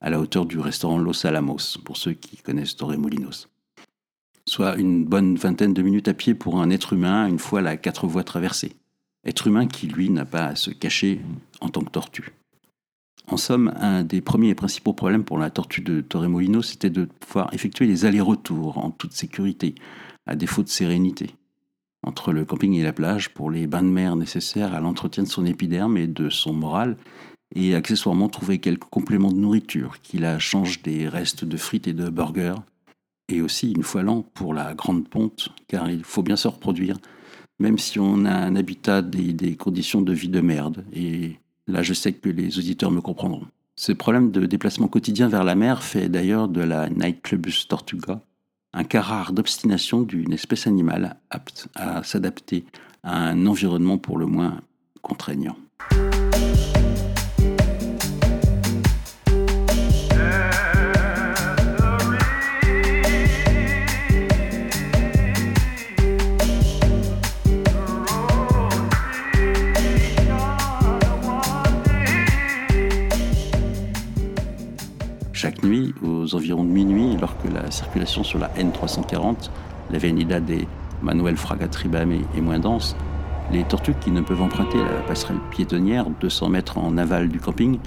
à 0.00 0.10
la 0.10 0.20
hauteur 0.20 0.46
du 0.46 0.58
restaurant 0.58 0.98
Los 0.98 1.26
Alamos, 1.26 1.78
pour 1.84 1.96
ceux 1.96 2.12
qui 2.12 2.36
connaissent 2.36 2.76
Torremolinos. 2.76 3.48
Soit 4.46 4.76
une 4.76 5.04
bonne 5.04 5.36
vingtaine 5.36 5.74
de 5.74 5.82
minutes 5.82 6.08
à 6.08 6.14
pied 6.14 6.34
pour 6.34 6.60
un 6.60 6.70
être 6.70 6.92
humain 6.92 7.26
une 7.26 7.38
fois 7.38 7.60
la 7.60 7.76
quatre 7.76 8.06
voies 8.06 8.24
traversées. 8.24 8.72
Être 9.24 9.46
humain 9.46 9.66
qui, 9.66 9.86
lui, 9.86 10.10
n'a 10.10 10.24
pas 10.24 10.46
à 10.46 10.56
se 10.56 10.70
cacher 10.70 11.20
en 11.60 11.68
tant 11.68 11.82
que 11.82 11.90
tortue. 11.90 12.32
En 13.28 13.36
somme, 13.36 13.72
un 13.76 14.02
des 14.02 14.20
premiers 14.20 14.48
et 14.48 14.54
principaux 14.54 14.92
problèmes 14.92 15.24
pour 15.24 15.38
la 15.38 15.50
tortue 15.50 15.82
de 15.82 16.00
Torremolino, 16.00 16.62
c'était 16.62 16.90
de 16.90 17.04
pouvoir 17.04 17.52
effectuer 17.54 17.86
les 17.86 18.04
allers-retours 18.04 18.78
en 18.78 18.90
toute 18.90 19.12
sécurité, 19.12 19.74
à 20.26 20.34
défaut 20.34 20.62
de 20.62 20.68
sérénité, 20.68 21.34
entre 22.02 22.32
le 22.32 22.44
camping 22.44 22.74
et 22.74 22.82
la 22.82 22.92
plage 22.92 23.30
pour 23.30 23.50
les 23.50 23.66
bains 23.66 23.82
de 23.82 23.88
mer 23.88 24.16
nécessaires 24.16 24.74
à 24.74 24.80
l'entretien 24.80 25.22
de 25.22 25.28
son 25.28 25.46
épiderme 25.46 25.96
et 25.96 26.06
de 26.06 26.28
son 26.28 26.52
moral, 26.52 26.96
et 27.54 27.74
accessoirement 27.74 28.28
trouver 28.28 28.58
quelques 28.58 28.84
compléments 28.84 29.32
de 29.32 29.38
nourriture 29.38 30.00
qui 30.02 30.18
la 30.18 30.38
changent 30.38 30.82
des 30.82 31.08
restes 31.08 31.44
de 31.44 31.56
frites 31.56 31.88
et 31.88 31.92
de 31.92 32.08
burgers, 32.08 32.60
et 33.28 33.42
aussi 33.42 33.72
une 33.72 33.82
fois 33.82 34.02
l'an 34.02 34.22
pour 34.34 34.54
la 34.54 34.74
grande 34.74 35.08
ponte, 35.08 35.50
car 35.68 35.88
il 35.90 36.04
faut 36.04 36.22
bien 36.22 36.36
se 36.36 36.48
reproduire, 36.48 36.96
même 37.58 37.78
si 37.78 37.98
on 38.00 38.24
a 38.24 38.32
un 38.32 38.56
habitat 38.56 39.02
des, 39.02 39.32
des 39.32 39.56
conditions 39.56 40.02
de 40.02 40.12
vie 40.12 40.28
de 40.28 40.40
merde, 40.40 40.84
et 40.92 41.38
Là, 41.70 41.82
je 41.82 41.94
sais 41.94 42.12
que 42.12 42.28
les 42.28 42.58
auditeurs 42.58 42.90
me 42.90 43.00
comprendront. 43.00 43.46
Ce 43.76 43.92
problème 43.92 44.30
de 44.30 44.44
déplacement 44.46 44.88
quotidien 44.88 45.28
vers 45.28 45.44
la 45.44 45.54
mer 45.54 45.82
fait 45.82 46.08
d'ailleurs 46.08 46.48
de 46.48 46.60
la 46.60 46.90
Nightclubus 46.90 47.66
tortuga 47.68 48.20
un 48.72 48.84
cas 48.84 49.00
rare 49.00 49.32
d'obstination 49.32 50.02
d'une 50.02 50.32
espèce 50.32 50.66
animale 50.66 51.16
apte 51.30 51.68
à 51.74 52.02
s'adapter 52.02 52.64
à 53.02 53.16
un 53.16 53.46
environnement 53.46 53.98
pour 53.98 54.18
le 54.18 54.26
moins 54.26 54.60
contraignant. 55.02 55.56
Aux 76.02 76.34
environs 76.34 76.64
de 76.64 76.70
minuit, 76.70 77.14
alors 77.16 77.36
que 77.42 77.48
la 77.48 77.70
circulation 77.70 78.24
sur 78.24 78.38
la 78.38 78.48
N340, 78.48 79.50
l'avenida 79.90 80.40
des 80.40 80.66
Manuel 81.02 81.36
Fraga 81.36 81.68
Tribame 81.68 82.12
est 82.12 82.40
moins 82.40 82.58
dense, 82.58 82.96
les 83.52 83.64
tortues 83.64 83.94
qui 84.00 84.10
ne 84.10 84.22
peuvent 84.22 84.40
emprunter 84.40 84.78
la 84.78 85.02
passerelle 85.06 85.40
piétonnière 85.50 86.06
200 86.20 86.48
mètres 86.48 86.78
en 86.78 86.96
aval 86.96 87.28
du 87.28 87.38
camping 87.38 87.78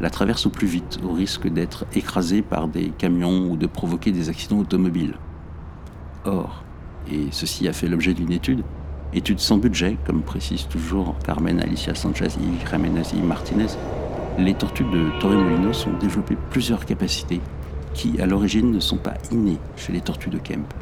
la 0.00 0.10
traversent 0.10 0.46
au 0.46 0.50
plus 0.50 0.66
vite, 0.66 0.98
au 1.04 1.12
risque 1.12 1.46
d'être 1.46 1.84
écrasées 1.94 2.42
par 2.42 2.68
des 2.68 2.88
camions 2.88 3.50
ou 3.50 3.56
de 3.56 3.66
provoquer 3.66 4.12
des 4.12 4.30
accidents 4.30 4.58
automobiles. 4.58 5.14
Or, 6.24 6.64
et 7.10 7.26
ceci 7.30 7.68
a 7.68 7.72
fait 7.72 7.86
l'objet 7.86 8.14
d'une 8.14 8.32
étude, 8.32 8.64
étude 9.12 9.38
sans 9.38 9.58
budget, 9.58 9.96
comme 10.06 10.22
précise 10.22 10.66
toujours 10.66 11.14
Carmen 11.24 11.60
Alicia 11.60 11.94
Sanchez 11.94 12.28
y 12.40 12.68
Jiménez 12.68 13.02
y 13.14 13.20
Martinez, 13.20 13.66
les 14.38 14.54
tortues 14.54 14.84
de 14.84 15.10
Torremolinos 15.20 15.86
ont 15.86 15.98
développé 15.98 16.36
plusieurs 16.50 16.86
capacités 16.86 17.40
qui 17.94 18.20
à 18.20 18.26
l'origine 18.26 18.70
ne 18.70 18.80
sont 18.80 18.96
pas 18.96 19.14
innés 19.30 19.58
chez 19.76 19.92
les 19.92 20.00
tortues 20.00 20.30
de 20.30 20.38
Kemp. 20.38 20.72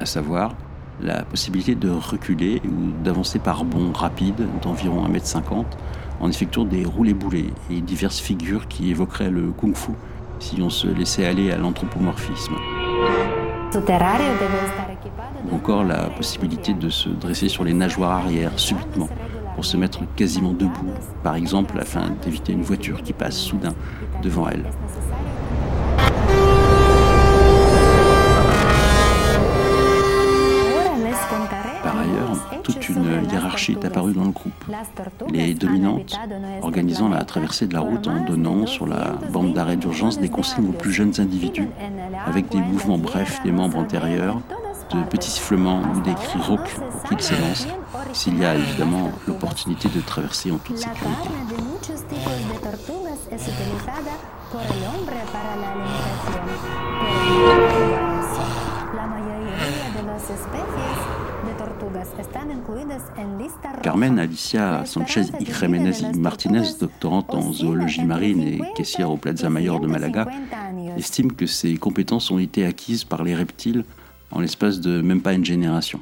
À 0.00 0.06
savoir 0.06 0.54
la 1.00 1.22
possibilité 1.22 1.74
de 1.74 1.90
reculer 1.90 2.60
ou 2.64 3.02
d'avancer 3.04 3.38
par 3.38 3.64
bonds 3.64 3.92
rapides 3.92 4.46
d'environ 4.62 5.06
1m50 5.08 5.64
en 6.20 6.28
effectuant 6.28 6.64
des 6.64 6.84
roulés-boulets 6.84 7.52
et 7.70 7.80
diverses 7.80 8.18
figures 8.18 8.66
qui 8.68 8.90
évoqueraient 8.90 9.30
le 9.30 9.52
kung-fu 9.52 9.92
si 10.40 10.60
on 10.62 10.70
se 10.70 10.86
laissait 10.86 11.26
aller 11.26 11.50
à 11.50 11.56
l'anthropomorphisme. 11.56 12.54
Ou 15.50 15.54
encore 15.54 15.84
la 15.84 16.08
possibilité 16.10 16.74
de 16.74 16.88
se 16.88 17.08
dresser 17.08 17.48
sur 17.48 17.64
les 17.64 17.74
nageoires 17.74 18.12
arrière 18.12 18.52
subitement 18.56 19.08
pour 19.54 19.64
se 19.64 19.76
mettre 19.76 20.00
quasiment 20.14 20.52
debout, 20.52 20.92
par 21.22 21.34
exemple 21.34 21.78
afin 21.80 22.10
d'éviter 22.22 22.52
une 22.52 22.62
voiture 22.62 23.02
qui 23.02 23.12
passe 23.12 23.36
soudain 23.36 23.74
devant 24.22 24.48
elle. 24.48 24.64
Toute 32.68 32.88
une 32.90 33.04
hiérarchie 33.30 33.72
est 33.72 33.84
apparue 33.84 34.12
dans 34.12 34.24
le 34.24 34.30
groupe. 34.30 34.52
Les 35.32 35.54
dominantes 35.54 36.18
organisant 36.62 37.08
la 37.08 37.24
traversée 37.24 37.66
de 37.66 37.74
la 37.74 37.80
route 37.80 38.06
en 38.06 38.24
donnant 38.24 38.66
sur 38.66 38.86
la 38.86 39.14
bande 39.32 39.54
d'arrêt 39.54 39.76
d'urgence 39.76 40.18
des 40.18 40.28
consignes 40.28 40.68
aux 40.68 40.72
plus 40.72 40.92
jeunes 40.92 41.14
individus, 41.18 41.68
avec 42.26 42.48
des 42.50 42.58
mouvements 42.58 42.98
brefs 42.98 43.42
des 43.42 43.52
membres 43.52 43.78
antérieurs, 43.78 44.40
de 44.92 45.02
petits 45.04 45.30
sifflements 45.30 45.82
ou 45.94 46.00
des 46.00 46.14
cris 46.14 46.40
rauques 46.40 46.74
pour 47.02 47.10
qu'ils 47.10 47.20
s'élancent, 47.20 47.68
s'il 48.12 48.38
y 48.38 48.44
a 48.44 48.54
évidemment 48.54 49.10
l'opportunité 49.26 49.88
de 49.88 50.00
traverser 50.00 50.50
en 50.50 50.58
toute 50.58 50.78
sécurité. 50.78 51.28
Carmen 63.82 64.18
Alicia 64.18 64.84
Sanchez 64.84 65.26
y 65.40 66.18
Martinez, 66.18 66.62
doctorante 66.80 67.34
en 67.34 67.52
zoologie 67.52 68.04
marine 68.04 68.42
et 68.42 68.60
caissière 68.76 69.10
au 69.10 69.16
Plaza 69.16 69.48
Mayor 69.48 69.80
de 69.80 69.86
Malaga, 69.86 70.26
estime 70.96 71.32
que 71.32 71.46
ses 71.46 71.76
compétences 71.76 72.30
ont 72.30 72.38
été 72.38 72.64
acquises 72.64 73.04
par 73.04 73.22
les 73.22 73.34
reptiles 73.34 73.84
en 74.30 74.40
l'espace 74.40 74.80
de 74.80 75.00
même 75.00 75.22
pas 75.22 75.32
une 75.32 75.44
génération. 75.44 76.00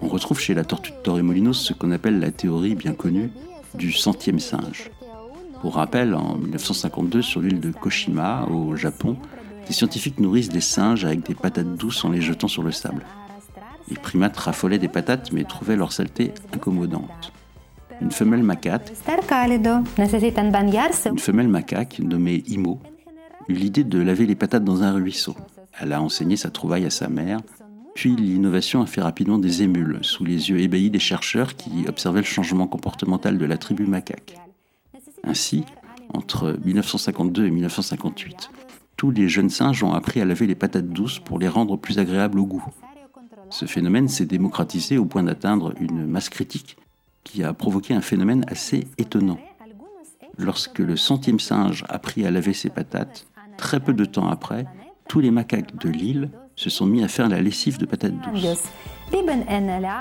On 0.00 0.08
retrouve 0.08 0.40
chez 0.40 0.54
la 0.54 0.64
tortue 0.64 0.92
de 0.92 0.96
Torremolinos 1.02 1.54
ce 1.54 1.72
qu'on 1.72 1.90
appelle 1.90 2.18
la 2.18 2.30
théorie 2.30 2.74
bien 2.74 2.92
connue 2.92 3.30
du 3.74 3.92
centième 3.92 4.38
singe. 4.38 4.90
Pour 5.60 5.74
rappel, 5.74 6.14
en 6.14 6.36
1952, 6.36 7.22
sur 7.22 7.40
l'île 7.40 7.60
de 7.60 7.72
Koshima, 7.72 8.46
au 8.46 8.76
Japon, 8.76 9.16
des 9.68 9.74
scientifiques 9.74 10.18
nourrissent 10.18 10.48
des 10.48 10.62
singes 10.62 11.04
avec 11.04 11.26
des 11.26 11.34
patates 11.34 11.76
douces 11.76 12.04
en 12.04 12.08
les 12.08 12.22
jetant 12.22 12.48
sur 12.48 12.62
le 12.62 12.72
sable. 12.72 13.04
Les 13.90 13.96
primates 13.96 14.36
raffolaient 14.36 14.78
des 14.78 14.88
patates 14.88 15.30
mais 15.32 15.44
trouvaient 15.44 15.76
leur 15.76 15.92
saleté 15.92 16.32
incommodante. 16.54 17.32
Une 18.00 18.10
femelle 18.10 18.42
macaque, 18.42 18.92
une 21.06 21.18
femelle 21.18 21.48
macaque 21.48 21.98
nommée 21.98 22.44
Imo, 22.46 22.80
eut 23.48 23.54
l'idée 23.54 23.84
de 23.84 23.98
laver 24.00 24.24
les 24.24 24.36
patates 24.36 24.64
dans 24.64 24.82
un 24.82 24.92
ruisseau. 24.92 25.36
Elle 25.80 25.92
a 25.92 26.00
enseigné 26.00 26.36
sa 26.36 26.50
trouvaille 26.50 26.86
à 26.86 26.90
sa 26.90 27.08
mère, 27.08 27.40
puis 27.94 28.14
l'innovation 28.14 28.80
a 28.80 28.86
fait 28.86 29.00
rapidement 29.00 29.38
des 29.38 29.62
émules 29.62 29.98
sous 30.02 30.24
les 30.24 30.50
yeux 30.50 30.60
ébahis 30.60 30.90
des 30.90 30.98
chercheurs 30.98 31.56
qui 31.56 31.86
observaient 31.88 32.20
le 32.20 32.26
changement 32.26 32.68
comportemental 32.68 33.36
de 33.36 33.44
la 33.44 33.58
tribu 33.58 33.86
macaque. 33.86 34.36
Ainsi, 35.24 35.64
entre 36.14 36.56
1952 36.64 37.46
et 37.46 37.50
1958, 37.50 38.50
tous 38.98 39.12
les 39.12 39.28
jeunes 39.28 39.48
singes 39.48 39.84
ont 39.84 39.92
appris 39.92 40.20
à 40.20 40.24
laver 40.24 40.46
les 40.46 40.56
patates 40.56 40.88
douces 40.88 41.20
pour 41.20 41.38
les 41.38 41.48
rendre 41.48 41.76
plus 41.78 42.00
agréables 42.00 42.40
au 42.40 42.46
goût. 42.46 42.66
Ce 43.48 43.64
phénomène 43.64 44.08
s'est 44.08 44.26
démocratisé 44.26 44.98
au 44.98 45.06
point 45.06 45.22
d'atteindre 45.22 45.72
une 45.80 46.04
masse 46.04 46.28
critique 46.28 46.76
qui 47.22 47.44
a 47.44 47.54
provoqué 47.54 47.94
un 47.94 48.00
phénomène 48.00 48.44
assez 48.48 48.88
étonnant. 48.98 49.38
Lorsque 50.36 50.80
le 50.80 50.96
centième 50.96 51.38
singe 51.38 51.84
a 51.88 51.94
appris 51.94 52.26
à 52.26 52.32
laver 52.32 52.52
ses 52.52 52.70
patates, 52.70 53.28
très 53.56 53.78
peu 53.78 53.94
de 53.94 54.04
temps 54.04 54.28
après, 54.28 54.66
tous 55.08 55.20
les 55.20 55.30
macaques 55.30 55.76
de 55.78 55.88
l'île 55.88 56.30
se 56.56 56.68
sont 56.68 56.86
mis 56.86 57.04
à 57.04 57.08
faire 57.08 57.28
la 57.28 57.40
lessive 57.40 57.78
de 57.78 57.86
patates 57.86 58.20
douces. 58.20 58.68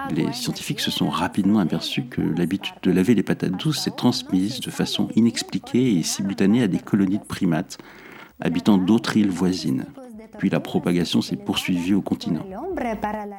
Les 0.10 0.34
scientifiques 0.34 0.80
se 0.80 0.92
sont 0.92 1.10
rapidement 1.10 1.60
aperçus 1.60 2.06
que 2.06 2.22
l'habitude 2.22 2.76
de 2.82 2.92
laver 2.92 3.14
les 3.14 3.24
patates 3.24 3.58
douces 3.58 3.80
s'est 3.80 3.92
transmise 3.92 4.60
de 4.60 4.72
façon 4.72 5.10
inexpliquée 5.16 6.00
et 6.00 6.04
simultanée 6.04 6.64
à 6.64 6.68
des 6.68 6.80
colonies 6.80 7.20
de 7.20 7.24
primates 7.24 7.78
habitant 8.42 8.78
d'autres 8.78 9.18
îles 9.18 9.30
voisines. 9.30 9.86
Puis 10.38 10.50
la 10.50 10.60
propagation 10.60 11.22
s'est 11.22 11.36
poursuivie 11.36 11.94
au 11.94 12.02
continent. 12.02 12.46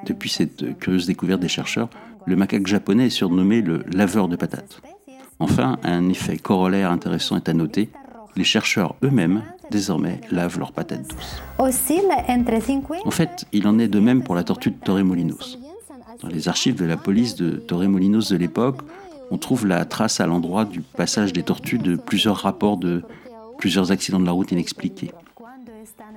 Depuis 0.04 0.30
cette 0.30 0.78
curieuse 0.78 1.06
découverte 1.06 1.40
des 1.40 1.48
chercheurs, 1.48 1.88
le 2.26 2.36
macaque 2.36 2.66
japonais 2.66 3.06
est 3.06 3.10
surnommé 3.10 3.62
le 3.62 3.84
laveur 3.92 4.28
de 4.28 4.36
patates. 4.36 4.80
Enfin, 5.38 5.78
un 5.84 6.08
effet 6.08 6.36
corollaire 6.36 6.90
intéressant 6.90 7.36
est 7.36 7.48
à 7.48 7.52
noter. 7.54 7.90
Les 8.36 8.44
chercheurs 8.44 8.96
eux-mêmes, 9.02 9.42
désormais, 9.70 10.20
lavent 10.30 10.58
leurs 10.58 10.72
patates 10.72 11.08
douces. 11.08 11.42
En 13.04 13.10
fait, 13.10 13.46
il 13.52 13.66
en 13.66 13.78
est 13.78 13.88
de 13.88 14.00
même 14.00 14.22
pour 14.22 14.34
la 14.34 14.44
tortue 14.44 14.70
de 14.70 14.76
Torremolinos. 14.76 15.58
Dans 16.20 16.28
les 16.28 16.48
archives 16.48 16.74
de 16.74 16.84
la 16.84 16.96
police 16.96 17.36
de 17.36 17.50
Torremolinos 17.52 18.30
de 18.30 18.36
l'époque, 18.36 18.80
on 19.30 19.38
trouve 19.38 19.66
la 19.66 19.84
trace 19.84 20.20
à 20.20 20.26
l'endroit 20.26 20.64
du 20.64 20.80
passage 20.80 21.32
des 21.32 21.42
tortues 21.42 21.78
de 21.78 21.96
plusieurs 21.96 22.36
rapports 22.36 22.76
de 22.76 23.02
plusieurs 23.58 23.92
accidents 23.92 24.20
de 24.20 24.24
la 24.24 24.32
route 24.32 24.52
inexpliqués. 24.52 25.10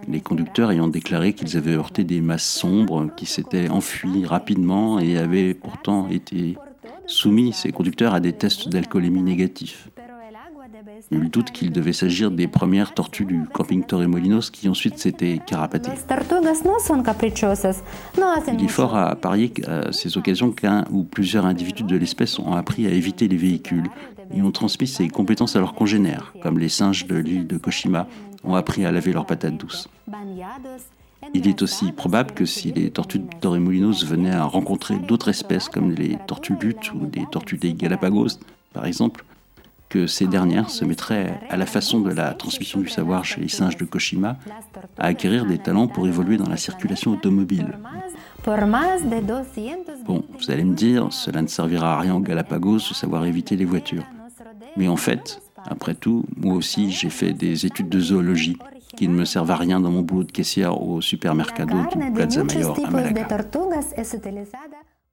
Les 0.08 0.22
conducteurs 0.22 0.72
ayant 0.72 0.88
déclaré 0.88 1.34
qu'ils 1.34 1.58
avaient 1.58 1.76
heurté 1.76 2.04
des 2.04 2.22
masses 2.22 2.48
sombres 2.48 3.10
qui 3.18 3.26
s'étaient 3.26 3.70
enfuies 3.70 4.26
rapidement 4.26 5.00
et 5.00 5.18
avaient 5.18 5.54
pourtant 5.54 6.08
été 6.08 6.58
soumis, 7.08 7.54
ces 7.54 7.72
conducteurs, 7.72 8.14
à 8.14 8.20
des 8.20 8.34
tests 8.34 8.70
d'alcoolémie 8.70 9.22
négatifs. 9.22 9.90
Nul 11.12 11.30
doute 11.30 11.52
qu'il 11.52 11.72
devait 11.72 11.94
s'agir 11.94 12.32
des 12.32 12.48
premières 12.48 12.94
tortues 12.94 13.26
du 13.26 13.44
camping 13.54 13.84
Torremolinos 13.84 14.50
qui 14.52 14.70
ensuite 14.70 14.98
s'étaient 14.98 15.40
carapatées. 15.46 15.92
Il 18.54 18.64
est 18.64 18.68
fort 18.68 18.96
à 18.96 19.16
parier 19.16 19.50
qu'à 19.50 19.92
ces 19.92 20.18
occasions 20.18 20.52
qu'un 20.52 20.86
ou 20.92 21.04
plusieurs 21.04 21.46
individus 21.46 21.84
de 21.84 21.98
l'espèce 21.98 22.40
ont 22.40 22.54
appris 22.54 22.88
à 22.88 22.90
éviter 22.92 23.28
les 23.28 23.38
véhicules 23.38 23.90
et 24.34 24.42
ont 24.42 24.52
transmis 24.52 24.88
ces 24.88 25.08
compétences 25.10 25.56
à 25.56 25.60
leurs 25.60 25.74
congénères, 25.74 26.34
comme 26.42 26.58
les 26.58 26.70
singes 26.70 27.06
de 27.06 27.16
l'île 27.16 27.48
de 27.48 27.58
Koshima 27.58 28.08
ont 28.44 28.56
appris 28.56 28.86
à 28.86 28.92
laver 28.92 29.14
leurs 29.14 29.26
patates 29.26 29.58
douces. 29.58 29.90
Il 31.34 31.48
est 31.48 31.62
aussi 31.62 31.92
probable 31.92 32.32
que 32.32 32.46
si 32.46 32.72
les 32.72 32.90
tortues 32.90 33.20
de 33.20 33.28
Torremolinos 33.40 34.06
venaient 34.06 34.32
à 34.32 34.46
rencontrer 34.46 34.98
d'autres 34.98 35.30
espèces 35.30 35.70
comme 35.70 35.92
les 35.92 36.18
tortues 36.28 36.56
luttes 36.60 36.94
ou 36.94 37.10
les 37.14 37.26
tortues 37.30 37.58
des 37.58 37.74
Galapagos, 37.74 38.40
par 38.74 38.86
exemple, 38.86 39.24
que 39.92 40.08
ces 40.08 40.26
dernières 40.26 40.70
se 40.70 40.86
mettraient, 40.86 41.38
à 41.50 41.58
la 41.58 41.66
façon 41.66 42.00
de 42.00 42.12
la 42.12 42.34
transmission 42.34 42.80
du 42.80 42.88
savoir 42.88 43.26
chez 43.26 43.42
les 43.42 43.50
singes 43.50 43.76
de 43.76 43.84
Koshima, 43.84 44.38
à 44.98 45.08
acquérir 45.08 45.46
des 45.46 45.58
talents 45.58 45.88
pour 45.88 46.08
évoluer 46.08 46.38
dans 46.38 46.48
la 46.50 46.56
circulation 46.56 47.12
automobile. 47.12 47.78
Bon, 50.06 50.24
vous 50.40 50.50
allez 50.50 50.64
me 50.64 50.76
dire, 50.76 51.12
cela 51.12 51.42
ne 51.42 51.48
servira 51.48 51.96
à 51.96 52.00
rien 52.00 52.16
aux 52.16 52.22
Galapagos 52.22 52.78
de 52.78 52.94
savoir 52.94 53.26
éviter 53.26 53.58
les 53.58 53.66
voitures. 53.66 54.06
Mais 54.78 54.88
en 54.88 54.96
fait, 54.96 55.42
après 55.70 55.94
tout, 55.94 56.24
moi 56.38 56.56
aussi 56.56 56.92
j'ai 56.92 57.10
fait 57.10 57.34
des 57.34 57.66
études 57.66 57.90
de 57.90 58.00
zoologie 58.00 58.58
qui 58.96 59.10
ne 59.10 59.14
me 59.14 59.26
servent 59.26 59.52
à 59.52 59.58
rien 59.58 59.82
dans 59.82 59.92
mon 59.92 60.04
boulot 60.04 60.24
de 60.24 60.32
caissière 60.32 60.82
au 60.82 61.02
supermercado 61.02 61.76
du 61.92 62.12
Plaza 62.14 62.46
Mayor 62.46 62.80
à 62.86 62.90
Malaga. 62.90 63.28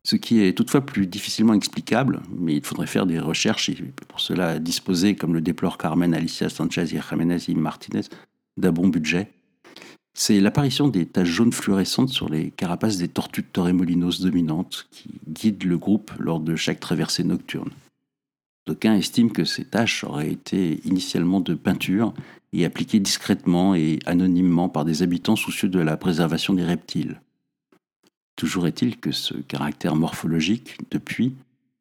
Ce 0.04 0.16
qui 0.16 0.42
est 0.42 0.56
toutefois 0.56 0.87
plus 0.87 1.06
difficilement 1.06 1.54
explicable, 1.54 2.22
mais 2.30 2.54
il 2.56 2.64
faudrait 2.64 2.87
faire 2.87 3.06
des 3.06 3.18
recherches 3.18 3.68
et 3.68 3.76
pour 4.08 4.20
cela 4.20 4.58
disposer, 4.58 5.16
comme 5.16 5.34
le 5.34 5.40
déplore 5.40 5.76
Carmen 5.76 6.14
Alicia 6.14 6.48
Sanchez 6.48 6.84
y 6.84 7.00
Jiménez 7.00 7.38
y 7.48 7.54
Martinez, 7.54 8.04
d'un 8.56 8.72
bon 8.72 8.88
budget. 8.88 9.30
C'est 10.14 10.40
l'apparition 10.40 10.88
des 10.88 11.06
taches 11.06 11.28
jaunes 11.28 11.52
fluorescentes 11.52 12.08
sur 12.08 12.28
les 12.28 12.50
carapaces 12.50 12.96
des 12.96 13.06
tortues 13.08 13.42
de 13.42 14.22
dominantes 14.22 14.88
qui 14.90 15.11
guident 15.28 15.64
le 15.64 15.78
groupe 15.78 16.11
lors 16.18 16.40
de 16.40 16.56
chaque 16.56 16.80
traversée 16.80 17.22
nocturne. 17.22 17.70
D'aucuns 18.66 18.96
estiment 18.96 19.30
que 19.30 19.44
ces 19.44 19.64
taches 19.64 20.04
auraient 20.04 20.32
été 20.32 20.80
initialement 20.84 21.40
de 21.40 21.54
peinture 21.54 22.12
et 22.52 22.64
appliquées 22.64 23.00
discrètement 23.00 23.74
et 23.74 23.98
anonymement 24.06 24.68
par 24.68 24.84
des 24.84 25.02
habitants 25.02 25.37
soucieux 25.37 25.68
de 25.68 25.78
la 25.78 25.96
préservation 25.96 26.52
des 26.52 26.64
reptiles. 26.64 27.20
Toujours 28.38 28.68
est-il 28.68 28.98
que 28.98 29.11
ce 29.11 29.35
caractère 29.35 29.96
morphologique, 29.96 30.79
depuis, 30.92 31.35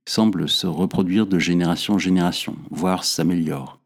semble 0.10 0.50
se 0.50 0.66
reproduire 0.66 1.28
de 1.28 1.38
génération 1.38 1.94
en 1.94 1.98
génération, 2.00 2.56
voire 2.72 3.04
s'améliore. 3.04 3.80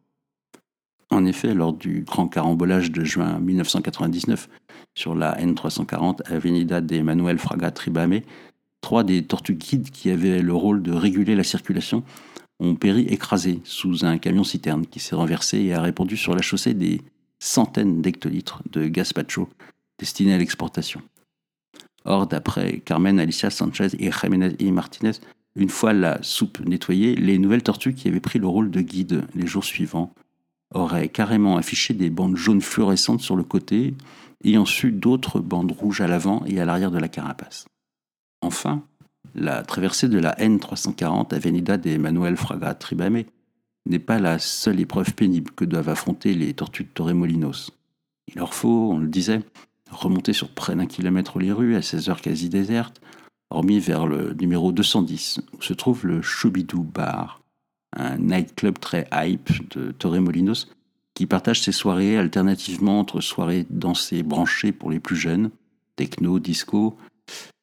En 1.10 1.26
effet, 1.26 1.54
lors 1.54 1.74
du 1.74 2.06
grand 2.08 2.30
carambolage 2.30 2.90
de 2.90 3.04
juin 3.04 3.40
1999 3.40 4.48
sur 4.96 5.16
la 5.16 5.38
N340 5.38 6.22
Avenida 6.32 6.80
de 6.80 7.02
Manuel 7.02 7.40
Fraga 7.40 7.72
Tribame, 7.72 8.22
trois 8.80 9.04
des 9.04 9.22
tortues 9.22 9.56
guides 9.56 9.90
qui 9.90 10.10
avaient 10.10 10.42
le 10.42 10.54
rôle 10.54 10.82
de 10.82 10.94
réguler 10.94 11.36
la 11.36 11.44
circulation 11.44 12.06
ont 12.62 12.76
péri 12.76 13.02
écrasés 13.02 13.60
sous 13.66 14.06
un 14.06 14.18
camion-citerne 14.18 14.86
qui 14.86 15.02
s'est 15.02 15.16
renversé 15.16 15.60
et 15.60 15.74
a 15.74 15.82
répandu 15.82 16.16
sur 16.16 16.36
la 16.36 16.42
chaussée 16.42 16.74
des 16.74 17.02
centaines 17.38 18.02
d'hectolitres 18.02 18.64
de 18.72 18.88
gazpacho 18.88 19.50
destinés 20.00 20.36
à 20.36 20.38
l'exportation. 20.38 21.02
Or, 22.06 22.28
d'après 22.28 22.80
Carmen 22.80 23.20
Alicia 23.20 23.50
Sanchez 23.50 23.90
et 24.00 24.12
Jiménez 24.12 24.56
y 24.60 24.72
Martinez, 24.72 25.12
une 25.56 25.70
fois 25.70 25.94
la 25.94 26.22
soupe 26.24 26.60
nettoyée, 26.62 27.16
les 27.16 27.38
nouvelles 27.38 27.64
tortues 27.64 27.94
qui 27.94 28.08
avaient 28.08 28.20
pris 28.20 28.40
le 28.40 28.48
rôle 28.48 28.72
de 28.72 28.82
guide 28.82 29.26
les 29.36 29.48
jours 29.48 29.66
suivants 29.66 30.14
auraient 30.74 31.10
carrément 31.10 31.58
affiché 31.58 31.94
des 31.94 32.10
bandes 32.10 32.38
jaunes 32.38 32.62
fluorescentes 32.62 33.22
sur 33.22 33.36
le 33.36 33.44
côté, 33.44 33.94
ayant 34.44 34.66
su 34.66 34.92
d'autres 34.92 35.40
bandes 35.40 35.72
rouges 35.72 36.02
à 36.02 36.08
l'avant 36.08 36.44
et 36.46 36.60
à 36.60 36.66
l'arrière 36.66 36.92
de 36.92 36.98
la 36.98 37.10
carapace. 37.10 37.66
Enfin, 38.42 38.84
la 39.36 39.64
traversée 39.64 40.08
de 40.08 40.18
la 40.18 40.34
N340 40.36 41.34
Avenida 41.34 41.78
de 41.78 41.98
Manuel 41.98 42.38
Fraga 42.38 42.74
Tribame 42.74 43.24
n'est 43.86 44.00
pas 44.00 44.20
la 44.20 44.40
seule 44.40 44.80
épreuve 44.80 45.14
pénible 45.14 45.52
que 45.52 45.66
doivent 45.66 45.90
affronter 45.90 46.34
les 46.34 46.54
tortues 46.54 46.84
de 46.84 46.90
Torremolinos. 46.90 47.72
Il 48.28 48.36
leur 48.36 48.54
faut, 48.54 48.92
on 48.94 49.00
le 49.00 49.08
disait, 49.08 49.42
remonter 49.92 50.34
sur 50.34 50.50
près 50.50 50.76
d'un 50.76 50.86
kilomètre 50.86 51.40
les 51.40 51.52
rues 51.52 51.76
à 51.76 51.82
16 51.82 52.10
heures 52.10 52.22
quasi 52.22 52.50
désertes, 52.50 53.02
hormis 53.50 53.80
vers 53.80 54.08
le 54.08 54.34
numéro 54.34 54.72
210, 54.72 55.42
où 55.58 55.62
se 55.62 55.74
trouve 55.74 56.08
le 56.08 56.22
Choubidou 56.22 56.84
Bar, 56.84 57.42
un 57.96 58.18
nightclub 58.18 58.80
très 58.80 59.08
hype 59.14 59.70
de 59.76 59.92
Torremolinos 59.92 60.68
qui 61.14 61.26
partage 61.26 61.62
ses 61.62 61.74
soirées 61.74 62.18
alternativement 62.18 63.00
entre 63.00 63.22
soirées 63.22 63.66
dansées 63.70 64.24
branchées 64.24 64.72
pour 64.72 64.90
les 64.90 65.00
plus 65.00 65.18
jeunes, 65.18 65.52
techno, 65.96 66.40
disco, 66.40 66.98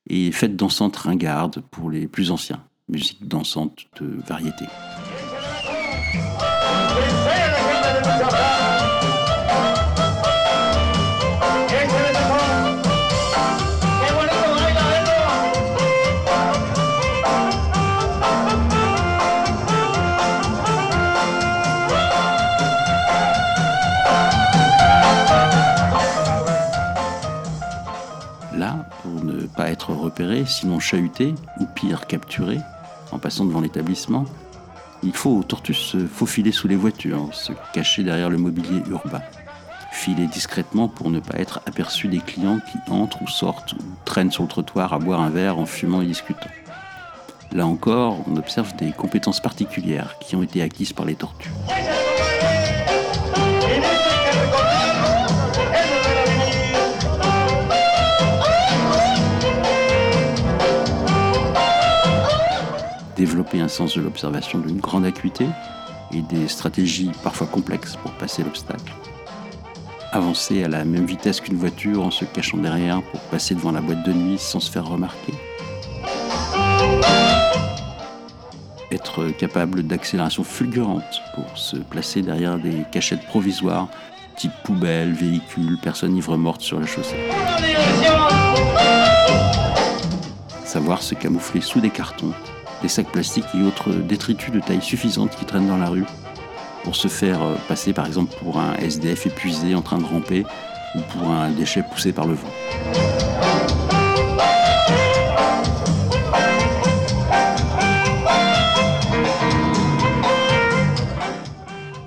et 0.09 0.33
fêtes 0.33 0.57
dansantes 0.57 0.97
ringardes 0.97 1.63
pour 1.71 1.91
les 1.91 2.07
plus 2.07 2.31
anciens, 2.31 2.63
musique 2.89 3.27
dansante 3.27 3.87
de 4.01 4.21
variété. 4.27 4.65
Sinon 30.47 30.81
chahuté, 30.81 31.35
ou 31.61 31.67
pire 31.67 32.07
capturé, 32.07 32.59
en 33.13 33.19
passant 33.19 33.45
devant 33.45 33.61
l'établissement, 33.61 34.25
il 35.03 35.13
faut 35.13 35.31
aux 35.31 35.43
tortues 35.45 35.75
se 35.75 36.07
faufiler 36.07 36.51
sous 36.51 36.67
les 36.67 36.77
voitures, 36.77 37.33
se 37.33 37.53
cacher 37.73 38.03
derrière 38.03 38.31
le 38.31 38.39
mobilier 38.39 38.83
urbain, 38.91 39.23
filer 39.93 40.27
discrètement 40.27 40.89
pour 40.89 41.11
ne 41.11 41.21
pas 41.21 41.39
être 41.39 41.61
aperçu 41.67 42.09
des 42.09 42.19
clients 42.19 42.59
qui 42.59 42.79
entrent 42.91 43.23
ou 43.23 43.29
sortent 43.29 43.75
ou 43.75 43.79
traînent 44.05 44.33
sur 44.33 44.43
le 44.43 44.49
trottoir 44.49 44.93
à 44.93 44.99
boire 44.99 45.21
un 45.21 45.31
verre 45.31 45.59
en 45.59 45.67
fumant 45.67 46.03
et 46.03 46.07
discutant. 46.07 46.51
Là 47.53 47.67
encore, 47.67 48.19
on 48.29 48.37
observe 48.37 48.75
des 48.77 48.91
compétences 48.91 49.41
particulières 49.41 50.17
qui 50.21 50.37
ont 50.37 50.43
été 50.43 50.63
acquises 50.63 50.93
par 50.93 51.07
les 51.07 51.15
tortues. 51.15 51.53
Développer 63.19 63.61
un 63.61 63.69
sens 63.69 63.97
de 63.97 64.01
l'observation 64.01 64.61
d'une 64.61 64.79
grande 64.79 65.05
acuité 65.05 65.47
et 66.13 66.23
des 66.23 66.47
stratégies 66.47 67.11
parfois 67.25 67.49
complexes 67.49 67.97
pour 67.97 68.13
passer 68.13 68.45
l'obstacle. 68.45 68.93
Avancer 70.13 70.65
à 70.65 70.69
la 70.69 70.85
même 70.85 71.05
vitesse 71.05 71.41
qu'une 71.41 71.57
voiture 71.57 72.03
en 72.03 72.11
se 72.11 72.25
cachant 72.25 72.57
derrière 72.57 73.03
pour 73.03 73.21
passer 73.23 73.55
devant 73.55 73.73
la 73.73 73.81
boîte 73.81 74.07
de 74.07 74.13
nuit 74.13 74.39
sans 74.39 74.61
se 74.61 74.71
faire 74.71 74.87
remarquer. 74.87 75.35
Être 78.91 79.29
capable 79.37 79.83
d'accélération 79.83 80.45
fulgurante 80.45 81.21
pour 81.35 81.59
se 81.59 81.77
placer 81.77 82.23
derrière 82.23 82.59
des 82.59 82.85
cachettes 82.91 83.27
provisoires, 83.27 83.89
type 84.37 84.53
poubelle, 84.63 85.13
véhicule, 85.13 85.77
personne 85.83 86.17
ivre 86.17 86.37
morte 86.37 86.63
sur 86.63 86.81
la 86.81 86.87
chaussée. 86.87 87.19
Savoir 90.65 91.03
se 91.03 91.15
camoufler 91.15 91.61
sous 91.61 91.81
des 91.81 91.91
cartons 91.91 92.33
des 92.83 92.89
sacs 92.89 93.11
plastiques 93.11 93.45
et 93.55 93.63
autres 93.63 93.93
détritus 93.93 94.53
de 94.53 94.61
taille 94.61 94.83
suffisante 94.83 95.37
qui 95.37 95.45
traînent 95.45 95.69
dans 95.69 95.77
la 95.77 95.89
rue 95.89 96.05
pour 96.85 96.97
se 96.97 97.09
faire 97.09 97.43
euh, 97.43 97.55
passer 97.69 97.93
par 97.93 98.07
exemple 98.07 98.35
pour 98.41 98.59
un 98.59 98.75
SDF 98.75 99.27
épuisé 99.27 99.75
en 99.75 99.83
train 99.83 99.99
de 99.99 100.05
ramper 100.05 100.45
ou 100.95 101.01
pour 101.13 101.31
un 101.31 101.51
déchet 101.51 101.83
poussé 101.83 102.13
par 102.13 102.27
le 102.27 102.35
vent. 102.35 102.49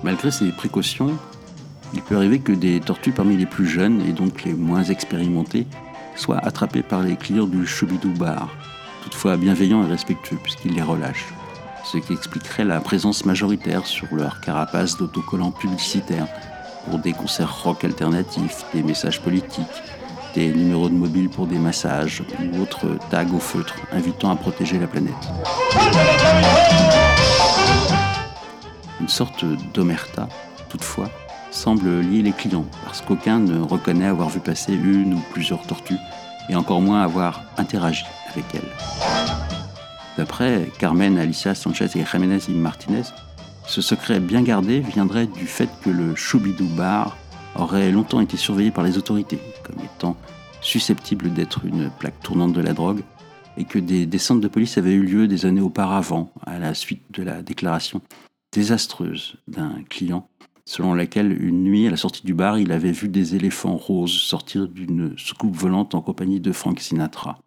Malgré 0.02 0.30
ces 0.30 0.50
précautions, 0.50 1.16
il 1.94 2.02
peut 2.02 2.16
arriver 2.16 2.40
que 2.40 2.52
des 2.52 2.80
tortues 2.80 3.12
parmi 3.12 3.36
les 3.36 3.46
plus 3.46 3.66
jeunes 3.66 4.02
et 4.02 4.12
donc 4.12 4.44
les 4.44 4.52
moins 4.52 4.82
expérimentées 4.82 5.66
soient 6.16 6.38
attrapées 6.38 6.82
par 6.82 7.02
les 7.02 7.16
clients 7.16 7.46
du 7.46 7.66
Choubidou 7.66 8.10
Bar, 8.10 8.48
toutefois 9.02 9.36
bienveillants 9.36 9.84
et 9.84 9.90
respectueux 9.90 10.38
puisqu'ils 10.42 10.74
les 10.74 10.82
relâchent, 10.82 11.34
ce 11.84 11.98
qui 11.98 12.12
expliquerait 12.12 12.64
la 12.64 12.80
présence 12.80 13.24
majoritaire 13.24 13.86
sur 13.86 14.06
leur 14.12 14.40
carapace 14.40 14.96
d'autocollants 14.96 15.50
publicitaires 15.50 16.28
pour 16.84 16.98
des 16.98 17.12
concerts 17.12 17.62
rock 17.62 17.84
alternatifs, 17.84 18.64
des 18.72 18.82
messages 18.82 19.20
politiques, 19.20 19.66
des 20.34 20.48
numéros 20.52 20.88
de 20.88 20.94
mobile 20.94 21.28
pour 21.28 21.46
des 21.46 21.58
massages 21.58 22.22
ou 22.40 22.62
autres 22.62 22.86
tags 23.10 23.26
au 23.34 23.38
feutre 23.38 23.74
invitant 23.92 24.30
à 24.30 24.36
protéger 24.36 24.78
la 24.78 24.86
planète. 24.86 25.12
Une 29.00 29.08
sorte 29.08 29.44
d'omerta, 29.74 30.28
toutefois, 30.68 31.10
semble 31.50 32.00
lier 32.00 32.22
les 32.22 32.32
clients 32.32 32.64
parce 32.84 33.02
qu'aucun 33.02 33.38
ne 33.40 33.60
reconnaît 33.60 34.06
avoir 34.06 34.30
vu 34.30 34.40
passer 34.40 34.72
une 34.72 35.14
ou 35.14 35.22
plusieurs 35.32 35.62
tortues 35.62 35.98
et 36.52 36.56
encore 36.56 36.82
moins 36.82 37.02
avoir 37.02 37.42
interagi 37.56 38.04
avec 38.30 38.44
elle. 38.54 38.68
D'après 40.16 40.68
Carmen 40.78 41.18
Alicia 41.18 41.54
Sanchez 41.54 41.88
et 41.94 42.04
Jiménez 42.04 42.40
y 42.48 42.52
Martinez, 42.52 43.02
ce 43.66 43.80
secret 43.80 44.20
bien 44.20 44.42
gardé 44.42 44.80
viendrait 44.80 45.26
du 45.26 45.46
fait 45.46 45.70
que 45.82 45.88
le 45.88 46.14
Choubidou 46.14 46.66
Bar 46.76 47.16
aurait 47.56 47.90
longtemps 47.90 48.20
été 48.20 48.36
surveillé 48.36 48.70
par 48.70 48.84
les 48.84 48.98
autorités 48.98 49.38
comme 49.62 49.82
étant 49.82 50.16
susceptible 50.60 51.32
d'être 51.32 51.64
une 51.64 51.90
plaque 51.90 52.20
tournante 52.20 52.52
de 52.52 52.60
la 52.60 52.74
drogue 52.74 53.02
et 53.56 53.64
que 53.64 53.78
des 53.78 54.06
descentes 54.06 54.40
de 54.40 54.48
police 54.48 54.76
avaient 54.76 54.92
eu 54.92 55.02
lieu 55.02 55.28
des 55.28 55.46
années 55.46 55.60
auparavant 55.60 56.30
à 56.46 56.58
la 56.58 56.74
suite 56.74 57.02
de 57.10 57.22
la 57.22 57.42
déclaration 57.42 58.02
désastreuse 58.52 59.36
d'un 59.48 59.82
client 59.88 60.28
selon 60.64 60.94
laquelle 60.94 61.32
une 61.42 61.64
nuit 61.64 61.86
à 61.86 61.90
la 61.90 61.96
sortie 61.96 62.24
du 62.24 62.34
bar, 62.34 62.58
il 62.58 62.72
avait 62.72 62.92
vu 62.92 63.08
des 63.08 63.34
éléphants 63.34 63.76
roses 63.76 64.12
sortir 64.12 64.68
d'une 64.68 65.16
soucoupe 65.18 65.56
volante 65.56 65.94
en 65.94 66.00
compagnie 66.00 66.40
de 66.40 66.52
Frank 66.52 66.78
Sinatra. 66.80 67.38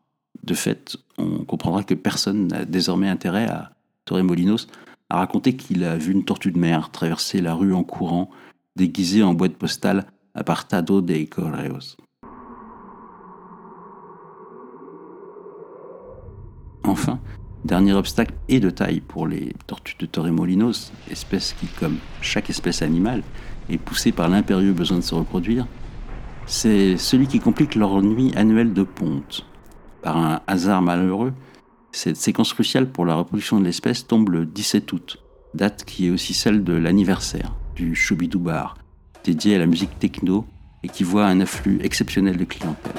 De 0.43 0.53
fait, 0.53 0.97
on 1.17 1.45
comprendra 1.45 1.83
que 1.83 1.93
personne 1.93 2.47
n'a 2.47 2.65
désormais 2.65 3.09
intérêt 3.09 3.47
à 3.47 3.71
Torremolinos 4.05 4.67
à 5.09 5.17
raconter 5.17 5.55
qu'il 5.55 5.83
a 5.83 5.97
vu 5.97 6.11
une 6.11 6.25
tortue 6.25 6.51
de 6.51 6.59
mer 6.59 6.91
traverser 6.91 7.41
la 7.41 7.53
rue 7.53 7.73
en 7.73 7.83
courant, 7.83 8.29
déguisée 8.75 9.23
en 9.23 9.33
boîte 9.33 9.55
postale 9.55 10.05
Apartado 10.33 11.01
de 11.01 11.23
Correos. 11.25 11.95
Enfin, 16.83 17.19
dernier 17.65 17.93
obstacle 17.93 18.35
et 18.47 18.59
de 18.59 18.69
taille 18.69 19.01
pour 19.01 19.27
les 19.27 19.53
tortues 19.67 19.95
de 19.99 20.05
Torremolinos, 20.05 20.91
espèce 21.09 21.53
qui, 21.53 21.65
comme 21.65 21.97
chaque 22.21 22.49
espèce 22.49 22.81
animale, 22.81 23.23
est 23.69 23.77
poussée 23.77 24.11
par 24.11 24.29
l'impérieux 24.29 24.71
besoin 24.71 24.99
de 24.99 25.03
se 25.03 25.15
reproduire, 25.15 25.65
c'est 26.45 26.97
celui 26.97 27.27
qui 27.27 27.39
complique 27.39 27.75
leur 27.75 28.01
nuit 28.03 28.31
annuelle 28.35 28.73
de 28.73 28.83
ponte. 28.83 29.45
Par 30.03 30.17
un 30.17 30.41
hasard 30.45 30.83
malheureux, 30.83 31.33
cette 31.91 32.17
séquence 32.17 32.53
cruciale 32.53 32.87
pour 32.87 33.05
la 33.05 33.15
reproduction 33.15 33.59
de 33.59 33.65
l'espèce 33.65 34.05
tombe 34.05 34.29
le 34.29 34.45
17 34.45 34.93
août, 34.93 35.17
date 35.55 35.85
qui 35.85 36.07
est 36.07 36.11
aussi 36.11 36.35
celle 36.35 36.63
de 36.63 36.73
l'anniversaire 36.73 37.55
du 37.75 37.95
Choubidou 37.95 38.39
Bar, 38.39 38.77
dédié 39.23 39.55
à 39.55 39.59
la 39.59 39.65
musique 39.65 39.97
techno 39.97 40.45
et 40.83 40.87
qui 40.89 41.03
voit 41.03 41.25
un 41.25 41.39
afflux 41.39 41.79
exceptionnel 41.81 42.37
de 42.37 42.43
clientèle. 42.43 42.93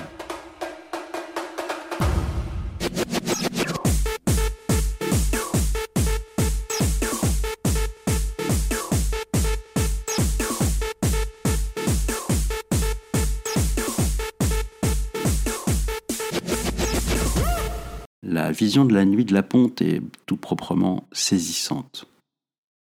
Vision 18.57 18.85
de 18.85 18.95
la 18.95 19.05
nuit 19.05 19.25
de 19.25 19.35
la 19.35 19.43
ponte 19.43 19.83
est 19.83 20.03
tout 20.27 20.37
proprement 20.37 21.05
saisissante. 21.13 22.07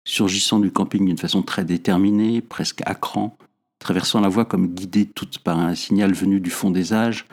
surgissant 0.08 0.60
du 0.60 0.72
camping 0.72 1.04
d'une 1.04 1.18
façon 1.18 1.42
très 1.42 1.66
déterminée, 1.66 2.40
presque 2.40 2.84
à 2.86 2.94
cran, 2.94 3.36
traversant 3.80 4.22
la 4.22 4.30
voie 4.30 4.46
comme 4.46 4.68
guidées 4.68 5.08
toutes 5.08 5.40
par 5.40 5.60
un 5.60 5.74
signal 5.74 6.14
venu 6.14 6.40
du 6.40 6.52
fond 6.52 6.70
des 6.70 6.94
âges, 6.94 7.26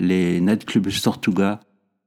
les 0.00 0.40
nightclubs 0.40 0.90
Tortuga 1.00 1.60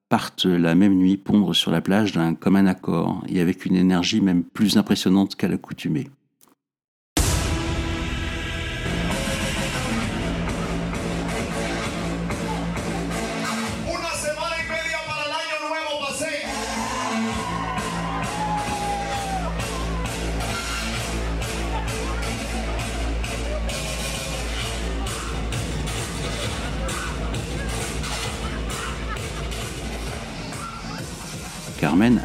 partent 0.10 0.46
la 0.46 0.76
même 0.76 0.96
nuit 0.96 1.15
pondre 1.15 1.56
sur 1.56 1.72
la 1.72 1.82
plage 1.82 2.12
d'un 2.12 2.34
commun 2.36 2.65
accord 2.65 3.24
et 3.30 3.39
avec 3.39 3.65
une 3.65 3.76
énergie 3.76 4.20
même 4.20 4.44
plus 4.44 4.76
impressionnante 4.76 5.36
qu'à 5.36 5.48
l'accoutumée. 5.48 6.10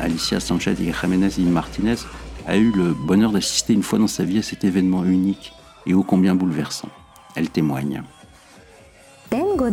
Alicia 0.04 0.38
Sanchez 0.38 0.72
et 0.72 0.92
Jiménez 0.92 1.30
y 1.38 1.44
Martinez 1.44 1.96
a 2.46 2.58
eu 2.58 2.70
le 2.72 2.92
bonheur 2.92 3.32
d'assister 3.32 3.72
une 3.72 3.82
fois 3.82 3.98
dans 3.98 4.06
sa 4.06 4.22
vie 4.22 4.38
à 4.38 4.42
cet 4.42 4.62
événement 4.62 5.02
unique 5.02 5.54
et 5.86 5.94
ô 5.94 6.02
combien 6.02 6.34
bouleversant. 6.34 6.90
Elle 7.34 7.48
témoigne. 7.48 8.02
Cela 9.30 9.70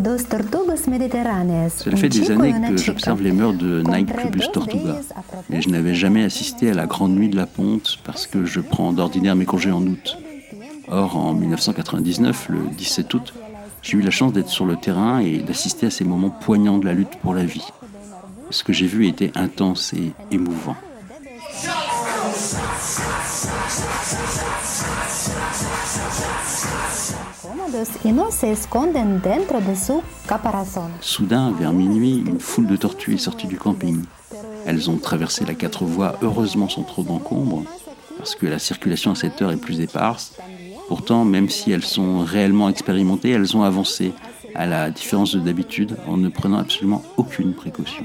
fait 1.97 2.07
des 2.07 2.31
années 2.31 2.55
que 2.69 2.77
j'observe 2.77 3.21
les 3.21 3.33
mœurs 3.33 3.55
de 3.55 3.81
Nightclubus 3.81 4.51
Tortuga, 4.53 5.01
mais 5.49 5.61
je 5.61 5.67
n'avais 5.67 5.95
jamais 5.95 6.23
assisté 6.23 6.71
à 6.71 6.75
la 6.75 6.85
grande 6.85 7.11
nuit 7.11 7.27
de 7.27 7.35
la 7.35 7.45
ponte 7.45 7.99
parce 8.05 8.25
que 8.25 8.45
je 8.45 8.61
prends 8.61 8.93
d'ordinaire 8.93 9.35
mes 9.35 9.45
congés 9.45 9.73
en 9.73 9.81
août. 9.81 10.17
Or, 10.87 11.17
en 11.17 11.33
1999, 11.33 12.47
le 12.49 12.59
17 12.77 13.13
août, 13.13 13.33
j'ai 13.81 13.97
eu 13.97 14.01
la 14.01 14.11
chance 14.11 14.31
d'être 14.31 14.49
sur 14.49 14.65
le 14.65 14.77
terrain 14.77 15.19
et 15.19 15.39
d'assister 15.39 15.87
à 15.87 15.91
ces 15.91 16.05
moments 16.05 16.29
poignants 16.29 16.77
de 16.77 16.85
la 16.85 16.93
lutte 16.93 17.17
pour 17.21 17.33
la 17.33 17.43
vie 17.43 17.67
ce 18.51 18.63
que 18.63 18.73
j'ai 18.73 18.87
vu 18.87 19.07
était 19.07 19.31
intense 19.35 19.93
et 19.93 20.11
émouvant. 20.31 20.75
Soudain, 30.99 31.51
vers 31.51 31.73
minuit, 31.73 32.23
une 32.25 32.39
foule 32.39 32.67
de 32.67 32.75
tortues 32.75 33.15
est 33.15 33.17
sortie 33.17 33.47
du 33.47 33.57
camping. 33.57 34.03
Elles 34.65 34.89
ont 34.89 34.97
traversé 34.97 35.45
la 35.45 35.53
quatre 35.53 35.85
voies, 35.85 36.17
heureusement 36.21 36.69
sans 36.69 36.83
trop 36.83 37.03
d'encombre, 37.03 37.63
parce 38.17 38.35
que 38.35 38.45
la 38.45 38.59
circulation 38.59 39.11
à 39.11 39.15
cette 39.15 39.41
heure 39.41 39.51
est 39.51 39.57
plus 39.57 39.79
éparse. 39.79 40.33
Pourtant, 40.87 41.23
même 41.25 41.49
si 41.49 41.71
elles 41.71 41.85
sont 41.85 42.19
réellement 42.19 42.69
expérimentées, 42.69 43.31
elles 43.31 43.55
ont 43.55 43.63
avancé, 43.63 44.11
à 44.55 44.65
la 44.65 44.89
différence 44.89 45.33
de 45.33 45.39
d'habitude, 45.39 45.97
en 46.07 46.17
ne 46.17 46.29
prenant 46.29 46.57
absolument 46.57 47.03
aucune 47.17 47.53
précaution. 47.53 48.03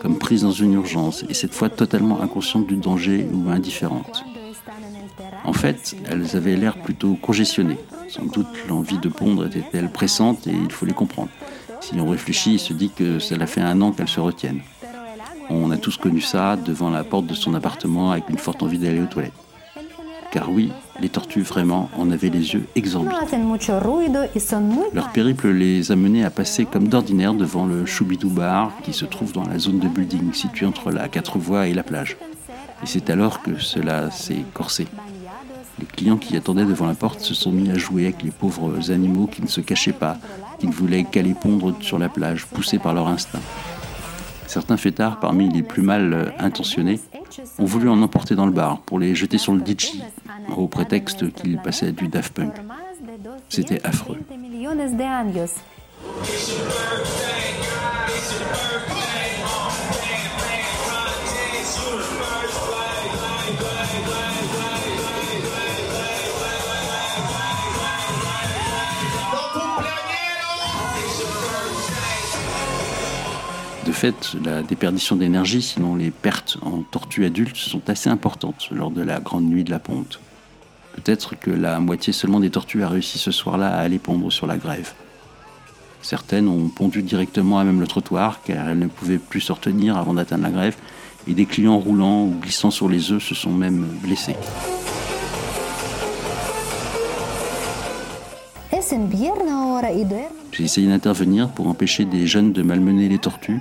Comme 0.00 0.18
prise 0.18 0.42
dans 0.42 0.52
une 0.52 0.74
urgence, 0.74 1.24
et 1.28 1.34
cette 1.34 1.54
fois 1.54 1.68
totalement 1.68 2.20
inconsciente 2.20 2.66
du 2.66 2.76
danger 2.76 3.26
ou 3.32 3.50
indifférente. 3.50 4.24
En 5.44 5.52
fait, 5.52 5.96
elles 6.08 6.36
avaient 6.36 6.56
l'air 6.56 6.76
plutôt 6.76 7.14
congestionnées. 7.14 7.78
Sans 8.08 8.24
doute 8.24 8.46
l'envie 8.68 8.98
de 8.98 9.08
pondre 9.08 9.46
était-elle 9.46 9.90
pressante 9.90 10.46
et 10.46 10.52
il 10.52 10.72
faut 10.72 10.86
les 10.86 10.92
comprendre. 10.92 11.30
Si 11.80 11.94
l'on 11.94 12.08
réfléchit, 12.08 12.54
il 12.54 12.58
se 12.58 12.72
dit 12.72 12.90
que 12.90 13.18
cela 13.18 13.46
fait 13.46 13.60
un 13.60 13.80
an 13.82 13.92
qu'elles 13.92 14.08
se 14.08 14.20
retiennent. 14.20 14.62
On 15.50 15.70
a 15.70 15.76
tous 15.76 15.98
connu 15.98 16.20
ça 16.22 16.56
devant 16.56 16.88
la 16.88 17.04
porte 17.04 17.26
de 17.26 17.34
son 17.34 17.54
appartement 17.54 18.12
avec 18.12 18.30
une 18.30 18.38
forte 18.38 18.62
envie 18.62 18.78
d'aller 18.78 19.00
aux 19.00 19.06
toilettes. 19.06 19.32
Car 20.30 20.50
oui, 20.50 20.72
les 21.00 21.08
tortues 21.08 21.42
vraiment 21.42 21.90
en 21.96 22.10
avaient 22.10 22.30
les 22.30 22.54
yeux 22.54 22.66
exorbitants. 22.74 23.18
Leur 24.94 25.12
périple 25.12 25.48
les 25.48 25.92
a 25.92 25.96
menés 25.96 26.24
à 26.24 26.30
passer 26.30 26.64
comme 26.64 26.88
d'ordinaire 26.88 27.34
devant 27.34 27.66
le 27.66 27.84
Choubidou 27.84 28.30
Bar 28.30 28.72
qui 28.82 28.92
se 28.92 29.04
trouve 29.04 29.32
dans 29.32 29.44
la 29.44 29.58
zone 29.58 29.80
de 29.80 29.88
building 29.88 30.32
située 30.32 30.66
entre 30.66 30.90
la 30.90 31.08
quatre 31.08 31.38
voies 31.38 31.66
et 31.66 31.74
la 31.74 31.82
plage. 31.82 32.16
Et 32.82 32.86
c'est 32.86 33.10
alors 33.10 33.42
que 33.42 33.58
cela 33.58 34.10
s'est 34.10 34.44
corsé. 34.52 34.86
Les 35.80 35.86
clients 35.86 36.18
qui 36.18 36.36
attendaient 36.36 36.64
devant 36.64 36.86
la 36.86 36.94
porte 36.94 37.20
se 37.20 37.34
sont 37.34 37.50
mis 37.50 37.70
à 37.70 37.76
jouer 37.76 38.04
avec 38.04 38.22
les 38.22 38.30
pauvres 38.30 38.92
animaux 38.92 39.26
qui 39.26 39.42
ne 39.42 39.48
se 39.48 39.60
cachaient 39.60 39.92
pas, 39.92 40.18
qui 40.58 40.68
ne 40.68 40.72
voulaient 40.72 41.04
qu'aller 41.04 41.34
pondre 41.34 41.74
sur 41.80 41.98
la 41.98 42.08
plage, 42.08 42.46
poussés 42.46 42.78
par 42.78 42.94
leur 42.94 43.08
instinct. 43.08 43.40
Certains 44.46 44.76
fêtards, 44.76 45.18
parmi 45.18 45.48
les 45.48 45.62
plus 45.62 45.82
mal 45.82 46.32
intentionnés, 46.38 47.00
ont 47.58 47.64
voulu 47.64 47.88
en 47.88 48.00
emporter 48.02 48.36
dans 48.36 48.46
le 48.46 48.52
bar 48.52 48.78
pour 48.82 49.00
les 49.00 49.16
jeter 49.16 49.38
sur 49.38 49.52
le 49.52 49.60
DJ 49.60 49.94
au 50.56 50.68
prétexte 50.68 51.32
qu'ils 51.32 51.58
passaient 51.58 51.92
du 51.92 52.08
Daft 52.08 52.34
Punk. 52.34 52.54
C'était 53.48 53.84
affreux. 53.84 54.18
fait, 73.94 74.36
la 74.44 74.62
déperdition 74.62 75.16
d'énergie, 75.16 75.62
sinon 75.62 75.94
les 75.94 76.10
pertes 76.10 76.58
en 76.62 76.82
tortues 76.82 77.24
adultes, 77.24 77.56
sont 77.56 77.88
assez 77.88 78.10
importantes 78.10 78.68
lors 78.70 78.90
de 78.90 79.02
la 79.02 79.20
grande 79.20 79.44
nuit 79.44 79.64
de 79.64 79.70
la 79.70 79.78
ponte. 79.78 80.20
Peut-être 80.94 81.38
que 81.38 81.50
la 81.50 81.80
moitié 81.80 82.12
seulement 82.12 82.40
des 82.40 82.50
tortues 82.50 82.82
a 82.82 82.88
réussi 82.88 83.18
ce 83.18 83.30
soir-là 83.30 83.68
à 83.68 83.80
aller 83.80 83.98
pondre 83.98 84.32
sur 84.32 84.46
la 84.46 84.56
grève. 84.56 84.92
Certaines 86.02 86.48
ont 86.48 86.68
pondu 86.68 87.02
directement 87.02 87.58
à 87.58 87.64
même 87.64 87.80
le 87.80 87.86
trottoir 87.86 88.40
car 88.44 88.68
elles 88.68 88.78
ne 88.78 88.86
pouvaient 88.86 89.18
plus 89.18 89.40
se 89.40 89.52
retenir 89.52 89.96
avant 89.96 90.14
d'atteindre 90.14 90.44
la 90.44 90.50
grève 90.50 90.76
et 91.26 91.34
des 91.34 91.46
clients 91.46 91.78
roulant 91.78 92.24
ou 92.24 92.34
glissant 92.40 92.70
sur 92.70 92.88
les 92.88 93.10
œufs 93.10 93.22
se 93.22 93.34
sont 93.34 93.52
même 93.52 93.86
blessés. 94.02 94.36
J'ai 100.52 100.64
essayé 100.64 100.86
d'intervenir 100.86 101.48
pour 101.48 101.68
empêcher 101.68 102.04
des 102.04 102.26
jeunes 102.26 102.52
de 102.52 102.62
malmener 102.62 103.08
les 103.08 103.18
tortues, 103.18 103.60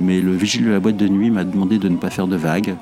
mais 0.00 0.20
le 0.20 0.34
vigile 0.34 0.64
de 0.64 0.70
la 0.70 0.80
boîte 0.80 0.96
de 0.96 1.08
nuit 1.08 1.30
m'a 1.30 1.44
demandé 1.44 1.78
de 1.78 1.88
ne 1.88 1.96
pas 1.96 2.10
faire 2.10 2.26
de 2.26 2.36
vagues, 2.36 2.74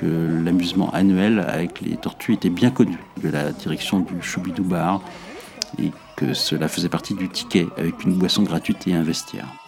que 0.00 0.06
l'amusement 0.44 0.90
annuel 0.92 1.40
avec 1.40 1.80
les 1.80 1.96
tortues 1.96 2.34
était 2.34 2.48
bien 2.48 2.70
connu 2.70 2.98
de 3.22 3.28
la 3.28 3.52
direction 3.52 4.00
du 4.00 4.22
Choubidou 4.22 4.64
Bar 4.64 5.02
et 5.78 5.90
que 6.16 6.32
cela 6.32 6.68
faisait 6.68 6.88
partie 6.88 7.14
du 7.14 7.28
ticket 7.28 7.66
avec 7.76 8.04
une 8.04 8.14
boisson 8.14 8.42
gratuite 8.42 8.86
et 8.86 8.94
un 8.94 9.02
vestiaire. 9.02 9.59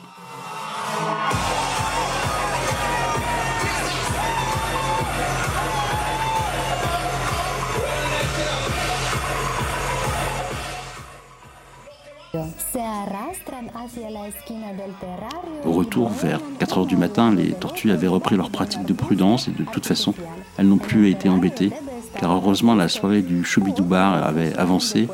Au 15.65 15.73
retour, 15.73 16.09
vers 16.11 16.41
4 16.59 16.79
heures 16.79 16.87
du 16.87 16.97
matin, 16.97 17.35
les 17.35 17.53
tortues 17.53 17.91
avaient 17.91 18.09
repris 18.09 18.37
leur 18.37 18.51
pratique 18.51 18.85
de 18.85 18.93
prudence 18.93 19.49
et 19.49 19.51
de 19.51 19.65
toute 19.65 19.87
façon, 19.87 20.15
elles 20.57 20.69
n'ont 20.69 20.79
plus 20.79 21.11
été 21.11 21.29
embêtées, 21.29 21.73
car 22.19 22.33
heureusement 22.33 22.75
la 22.75 22.89
soirée 22.89 23.23
du 23.23 23.45
Choubidou 23.45 23.85
Bar 23.85 24.25
avait 24.25 24.55
avancé 24.57 25.09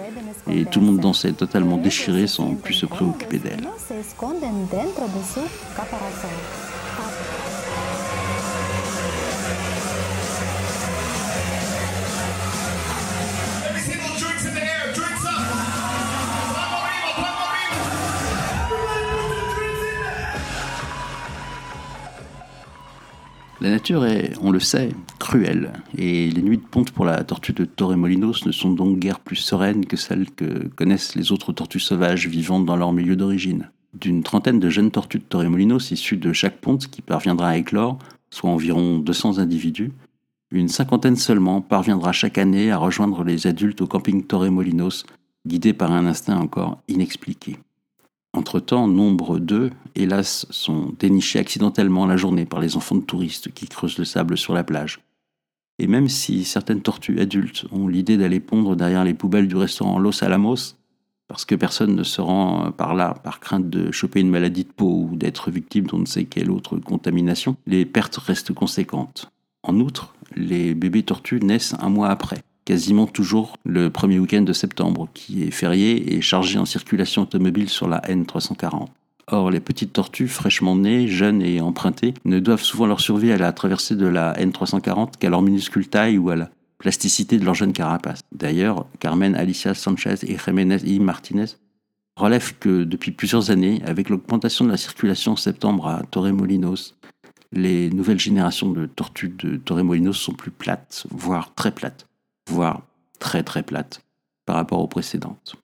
et 0.51 0.65
tout 0.65 0.81
le 0.81 0.87
monde 0.87 1.01
dansait 1.01 1.33
totalement 1.33 1.77
déchiré 1.77 2.27
sans 2.27 2.55
plus 2.55 2.75
se 2.75 2.87
préoccuper 2.87 3.39
d'elles. 3.39 3.69
La 23.61 23.71
nature 23.71 24.07
est, 24.07 24.35
on 24.41 24.53
le 24.53 24.61
sait, 24.61 24.91
cruelle, 25.19 25.73
et 25.97 26.31
les 26.31 26.43
nuits 26.43 26.59
de 26.59 26.63
ponte 26.63 26.93
pour 26.93 27.05
la 27.05 27.25
tortue 27.25 27.53
de 27.53 27.65
Torremolinos 27.65 28.47
ne 28.47 28.53
sont 28.53 28.71
donc 28.71 29.01
guère 29.01 29.19
plus 29.19 29.35
sereines 29.35 29.85
que 29.85 29.97
celles 29.97 30.31
que 30.31 30.69
connaissent 30.69 31.17
les 31.17 31.33
autres 31.33 31.53
tortues 31.53 31.81
sauvages 31.81 32.29
vivantes 32.29 32.65
dans 32.65 32.77
leur 32.77 32.93
milieu 32.93 33.17
d'origine. 33.17 33.71
D'une 33.95 34.23
trentaine 34.23 34.61
de 34.61 34.71
jeunes 34.71 34.93
tortues 34.93 35.19
de 35.19 35.25
Torremolinos 35.25 35.91
issues 35.91 36.19
de 36.19 36.33
chaque 36.33 36.61
ponte 36.61 36.87
qui 36.87 37.03
parviendra 37.03 37.49
à 37.49 37.57
éclore, 37.57 37.99
soit 38.31 38.49
environ 38.49 38.99
200 38.99 39.39
individus, 39.39 39.91
une 40.53 40.69
cinquantaine 40.69 41.17
seulement 41.17 41.61
parviendra 41.61 42.13
chaque 42.13 42.39
année 42.39 42.71
à 42.71 42.79
rejoindre 42.79 43.25
les 43.25 43.49
adultes 43.49 43.81
au 43.81 43.89
camping 43.89 44.25
Torremolinos, 44.25 45.05
guidés 45.45 45.73
par 45.73 45.91
un 45.91 46.07
instinct 46.07 46.39
encore 46.39 46.81
inexpliqué. 46.87 47.59
Entre-temps, 48.39 48.87
nombre 48.87 49.41
d'eux, 49.41 49.73
hélas, 49.97 50.47
sont 50.51 50.95
dénichés 51.01 51.41
accidentellement 51.41 52.07
la 52.07 52.17
journée 52.17 52.47
par 52.47 52.61
les 52.61 52.77
enfants 52.77 52.95
de 52.95 53.01
touristes 53.01 53.53
qui 53.53 53.67
creusent 53.67 53.99
le 53.99 54.05
sable 54.05 54.39
sur 54.39 54.55
la 54.55 54.63
plage. 54.63 55.01
Et 55.81 55.89
même 55.89 56.09
si 56.09 56.45
certaines 56.45 56.81
tortues 56.81 57.19
adultes 57.19 57.65
ont 57.73 57.89
l'idée 57.89 58.17
d'aller 58.17 58.39
pondre 58.39 58.77
derrière 58.77 59.03
les 59.03 59.13
poubelles 59.13 59.49
du 59.49 59.57
restaurant 59.57 59.99
Los 59.99 60.23
Alamos, 60.23 60.77
parce 61.27 61.45
que 61.45 61.57
personne 61.57 61.97
ne 61.97 62.05
se 62.05 62.21
rend 62.21 62.71
par 62.71 62.95
là 62.95 63.15
par 63.25 63.41
crainte 63.41 63.69
de 63.69 63.91
choper 63.91 64.21
une 64.21 64.31
maladie 64.31 64.63
de 64.63 64.73
peau 64.73 65.09
ou 65.11 65.17
d'être 65.17 65.51
victime 65.51 65.89
d'on 65.89 65.99
ne 65.99 66.07
sait 66.07 66.25
quelle 66.25 66.53
autre 66.53 66.77
contamination, 66.77 67.57
les 67.67 67.85
pertes 67.87 68.19
restent 68.19 68.55
conséquentes. 68.55 69.33
En 69.65 69.81
outre, 69.81 70.15
les 70.37 70.75
bébés 70.75 71.03
tortues 71.03 71.41
naissent 71.41 71.75
un 71.81 71.89
mois 71.89 72.11
après, 72.11 72.39
quasiment 72.69 73.07
toujours 73.07 73.57
le 73.65 73.89
premier 73.89 74.19
week-end 74.19 74.43
de 74.43 74.53
septembre, 74.53 75.09
qui 75.15 75.43
est 75.43 75.51
férié 75.51 76.15
et 76.15 76.21
chargé 76.21 76.59
en 76.59 76.67
circulation 76.67 77.23
automobile 77.23 77.71
sur 77.71 77.89
la 77.89 78.01
N340. 78.01 78.89
Or, 79.29 79.51
les 79.51 79.61
petites 79.61 79.95
tortues 79.95 80.29
fraîchement 80.29 80.77
nées, 80.77 81.09
jeunes 81.09 81.41
et 81.41 81.63
empruntées, 81.63 82.13
ne 82.27 82.39
doivent 82.41 82.63
souvent 82.63 82.85
leur 82.85 83.01
survie 83.01 83.33
à 83.33 83.39
la 83.39 83.55
traversée 83.55 83.97
de 83.97 84.07
la 84.07 84.35
N340 84.35 85.13
qu'à 85.19 85.31
leur 85.31 85.41
minuscule 85.41 85.89
taille 85.89 86.19
ou 86.19 86.29
à 86.29 86.37
la 86.37 86.51
plasticité 86.77 87.39
de 87.39 87.47
leur 87.47 87.55
jeune 87.55 87.73
carapace. 87.73 88.21
D'ailleurs, 88.33 88.85
Carmen 89.01 89.35
Alicia 89.35 89.73
Sanchez 89.73 90.17
et 90.25 90.37
Jiménez 90.37 90.85
y 90.85 91.01
Martinez 91.01 91.47
relèvent 92.17 92.59
que 92.59 92.85
depuis 92.85 93.13
plusieurs 93.13 93.51
années, 93.51 93.81
avec 93.87 94.11
l'augmentation 94.11 94.67
de 94.67 94.71
la 94.71 94.77
circulation 94.77 95.33
en 95.33 95.37
septembre 95.37 95.87
à 95.87 96.03
Torremolinos, 96.11 96.97
les 97.51 97.89
nouvelles 97.89 98.21
générations 98.21 98.71
de 98.71 98.85
tortues 98.85 99.35
de 99.39 99.57
Torremolinos 99.57 100.13
sont 100.13 100.35
plus 100.35 100.51
plates, 100.51 101.07
voire 101.11 101.55
très 101.55 101.71
plates, 101.71 102.08
voire 102.49 102.83
très 103.19 103.43
très 103.43 103.63
plates 103.63 104.03
par 104.47 104.57
rapport 104.57 104.81
aux 104.81 104.89
précédentes. 104.89 105.57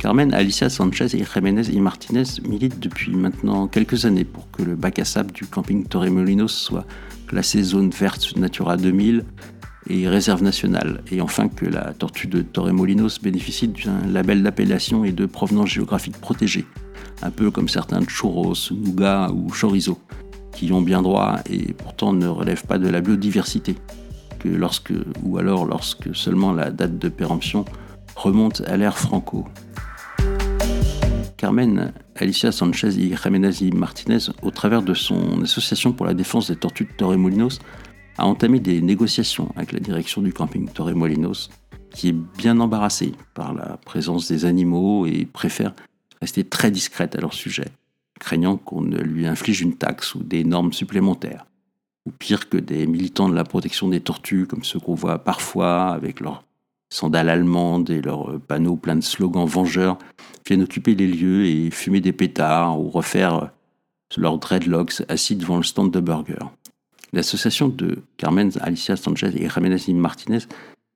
Carmen 0.00 0.32
Alicia 0.32 0.70
Sanchez 0.70 1.14
et 1.14 1.24
Jiménez 1.24 1.68
y 1.70 1.78
Martinez 1.78 2.24
militent 2.42 2.80
depuis 2.80 3.14
maintenant 3.14 3.68
quelques 3.68 4.06
années 4.06 4.24
pour 4.24 4.50
que 4.50 4.62
le 4.62 4.74
bac 4.74 4.98
à 4.98 5.04
sable 5.04 5.30
du 5.30 5.46
camping 5.46 5.86
Torremolinos 5.86 6.48
soit 6.48 6.86
classé 7.26 7.62
zone 7.62 7.90
verte 7.90 8.34
Natura 8.36 8.78
2000 8.78 9.24
et 9.90 10.08
réserve 10.08 10.42
nationale, 10.42 11.02
et 11.10 11.20
enfin 11.20 11.48
que 11.48 11.66
la 11.66 11.92
tortue 11.92 12.28
de 12.28 12.42
Torremolinos 12.42 13.20
bénéficie 13.20 13.68
d'un 13.68 14.06
label 14.08 14.42
d'appellation 14.42 15.04
et 15.04 15.12
de 15.12 15.26
provenance 15.26 15.70
géographique 15.70 16.16
protégée, 16.16 16.64
un 17.22 17.30
peu 17.30 17.50
comme 17.50 17.68
certains 17.68 18.00
churros, 18.06 18.54
nougat 18.70 19.30
ou 19.32 19.48
chorizo, 19.48 19.98
qui 20.52 20.72
ont 20.72 20.82
bien 20.82 21.02
droit 21.02 21.40
et 21.50 21.72
pourtant 21.72 22.12
ne 22.12 22.28
relèvent 22.28 22.66
pas 22.66 22.78
de 22.78 22.88
la 22.88 23.00
biodiversité, 23.00 23.74
que 24.38 24.48
lorsque, 24.48 24.92
ou 25.24 25.38
alors 25.38 25.66
lorsque 25.66 26.14
seulement 26.14 26.52
la 26.52 26.70
date 26.70 26.98
de 26.98 27.08
péremption 27.08 27.64
remonte 28.14 28.62
à 28.66 28.76
l'ère 28.76 28.96
franco. 28.96 29.46
Carmen 31.36 31.92
Alicia 32.16 32.52
Sanchez 32.52 32.90
y 32.90 33.16
Jiménez 33.16 33.62
y 33.62 33.70
Martinez, 33.72 34.28
au 34.42 34.50
travers 34.50 34.82
de 34.82 34.94
son 34.94 35.42
association 35.42 35.92
pour 35.92 36.06
la 36.06 36.14
défense 36.14 36.48
des 36.48 36.56
tortues 36.56 36.84
de 36.84 36.92
Torremolinos, 36.96 37.58
a 38.18 38.26
entamé 38.26 38.60
des 38.60 38.80
négociations 38.80 39.52
avec 39.56 39.72
la 39.72 39.80
direction 39.80 40.22
du 40.22 40.32
camping 40.32 40.68
Torremolinos, 40.68 41.50
qui 41.90 42.08
est 42.08 42.16
bien 42.38 42.60
embarrassée 42.60 43.12
par 43.34 43.54
la 43.54 43.78
présence 43.78 44.28
des 44.28 44.44
animaux 44.44 45.06
et 45.06 45.26
préfère 45.26 45.74
rester 46.20 46.44
très 46.44 46.70
discrète 46.70 47.16
à 47.16 47.20
leur 47.20 47.32
sujet, 47.32 47.68
craignant 48.18 48.56
qu'on 48.56 48.82
ne 48.82 48.98
lui 48.98 49.26
inflige 49.26 49.60
une 49.60 49.76
taxe 49.76 50.14
ou 50.14 50.22
des 50.22 50.44
normes 50.44 50.72
supplémentaires. 50.72 51.46
Ou 52.06 52.12
pire 52.12 52.48
que 52.48 52.56
des 52.56 52.86
militants 52.86 53.28
de 53.28 53.34
la 53.34 53.44
protection 53.44 53.88
des 53.88 54.00
tortues, 54.00 54.46
comme 54.46 54.64
ceux 54.64 54.80
qu'on 54.80 54.94
voit 54.94 55.18
parfois 55.18 55.90
avec 55.90 56.20
leurs 56.20 56.44
sandales 56.90 57.28
allemandes 57.28 57.90
et 57.90 58.02
leurs 58.02 58.40
panneaux 58.40 58.76
pleins 58.76 58.96
de 58.96 59.02
slogans 59.02 59.46
vengeurs, 59.46 59.98
viennent 60.46 60.62
occuper 60.62 60.94
les 60.94 61.06
lieux 61.06 61.46
et 61.46 61.70
fumer 61.70 62.00
des 62.00 62.12
pétards 62.12 62.80
ou 62.80 62.88
refaire 62.88 63.50
leurs 64.16 64.38
dreadlocks 64.38 65.02
assis 65.08 65.36
devant 65.36 65.58
le 65.58 65.62
stand 65.62 65.90
de 65.90 66.00
burger. 66.00 66.46
L'association 67.12 67.68
de 67.68 67.98
Carmen 68.16 68.50
Alicia 68.60 68.96
Sanchez 68.96 69.32
et 69.34 69.48
Jiménez 69.48 69.80
Martinez 69.94 70.40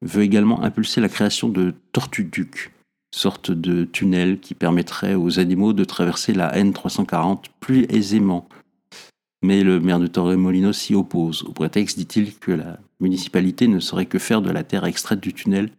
veut 0.03 0.22
également 0.22 0.62
impulser 0.62 1.00
la 1.00 1.09
création 1.09 1.48
de 1.48 1.74
Tortues 1.92 2.24
Duc, 2.24 2.72
sorte 3.14 3.50
de 3.50 3.85
tunnel 3.85 4.38
qui 4.38 4.55
permettrait 4.55 5.14
aux 5.14 5.38
animaux 5.38 5.72
de 5.72 5.85
traverser 5.85 6.33
la 6.33 6.57
N340 6.57 7.44
plus 7.61 7.87
aisément. 7.88 8.48
Mais 9.42 9.62
le 9.62 9.81
maire 9.81 9.98
de 9.98 10.07
Torremolinos 10.07 10.72
s'y 10.72 10.94
oppose, 10.94 11.42
au 11.42 11.53
prétexte, 11.53 11.98
dit-il, 11.98 12.35
que 12.38 12.53
la 12.53 12.79
municipalité 13.00 13.68
ne 13.68 13.81
saurait 13.81 14.07
que 14.07 14.18
faire 14.18 14.40
de 14.40 14.50
la 14.50 14.64
terre 14.64 14.85
extraite 14.85 15.20
du 15.20 15.33
tunnel 15.33 15.70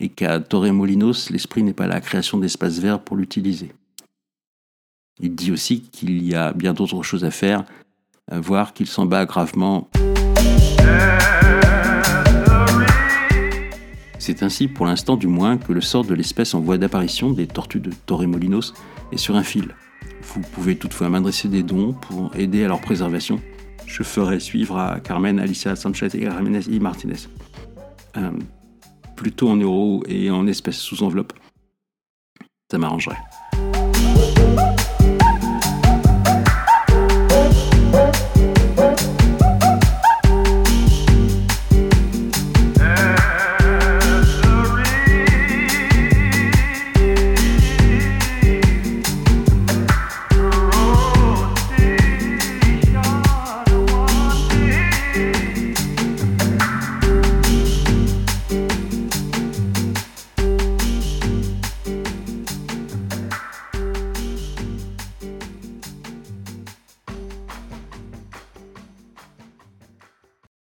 et 0.00 0.08
qu'à 0.08 0.40
Torremolinos, 0.40 1.30
l'esprit 1.30 1.62
n'est 1.62 1.74
pas 1.74 1.86
la 1.86 2.00
création 2.00 2.38
d'espaces 2.38 2.78
verts 2.78 3.00
pour 3.00 3.16
l'utiliser. 3.16 3.72
Il 5.20 5.34
dit 5.34 5.50
aussi 5.52 5.80
qu'il 5.80 6.24
y 6.24 6.34
a 6.34 6.52
bien 6.52 6.74
d'autres 6.74 7.02
choses 7.02 7.24
à 7.24 7.30
faire, 7.30 7.64
à 8.30 8.40
voir 8.40 8.72
qu'il 8.74 8.86
s'en 8.86 9.06
bat 9.06 9.24
gravement. 9.24 9.88
C'est 14.18 14.42
ainsi, 14.42 14.68
pour 14.68 14.84
l'instant 14.84 15.16
du 15.16 15.26
moins, 15.26 15.56
que 15.56 15.72
le 15.72 15.80
sort 15.80 16.04
de 16.04 16.14
l'espèce 16.14 16.54
en 16.54 16.60
voie 16.60 16.76
d'apparition 16.76 17.30
des 17.30 17.46
tortues 17.46 17.80
de 17.80 17.90
Torremolinos 18.06 18.74
est 19.12 19.16
sur 19.16 19.36
un 19.36 19.42
fil. 19.42 19.74
Vous 20.22 20.40
pouvez 20.40 20.76
toutefois 20.76 21.08
m'adresser 21.08 21.48
des 21.48 21.62
dons 21.62 21.94
pour 21.94 22.34
aider 22.36 22.64
à 22.64 22.68
leur 22.68 22.80
préservation. 22.80 23.40
Je 23.86 24.02
ferai 24.02 24.38
suivre 24.38 24.76
à 24.76 25.00
Carmen 25.00 25.38
Alicia 25.38 25.74
Sanchez 25.76 26.08
et 26.14 26.30
Jiménez 26.30 26.68
y 26.68 26.78
Martinez. 26.78 27.26
Euh, 28.16 28.30
plutôt 29.16 29.48
en 29.48 29.56
euros 29.56 30.04
et 30.06 30.30
en 30.30 30.46
espèces 30.46 30.78
sous 30.78 31.02
enveloppe. 31.02 31.32
Ça 32.70 32.76
m'arrangerait. 32.76 33.16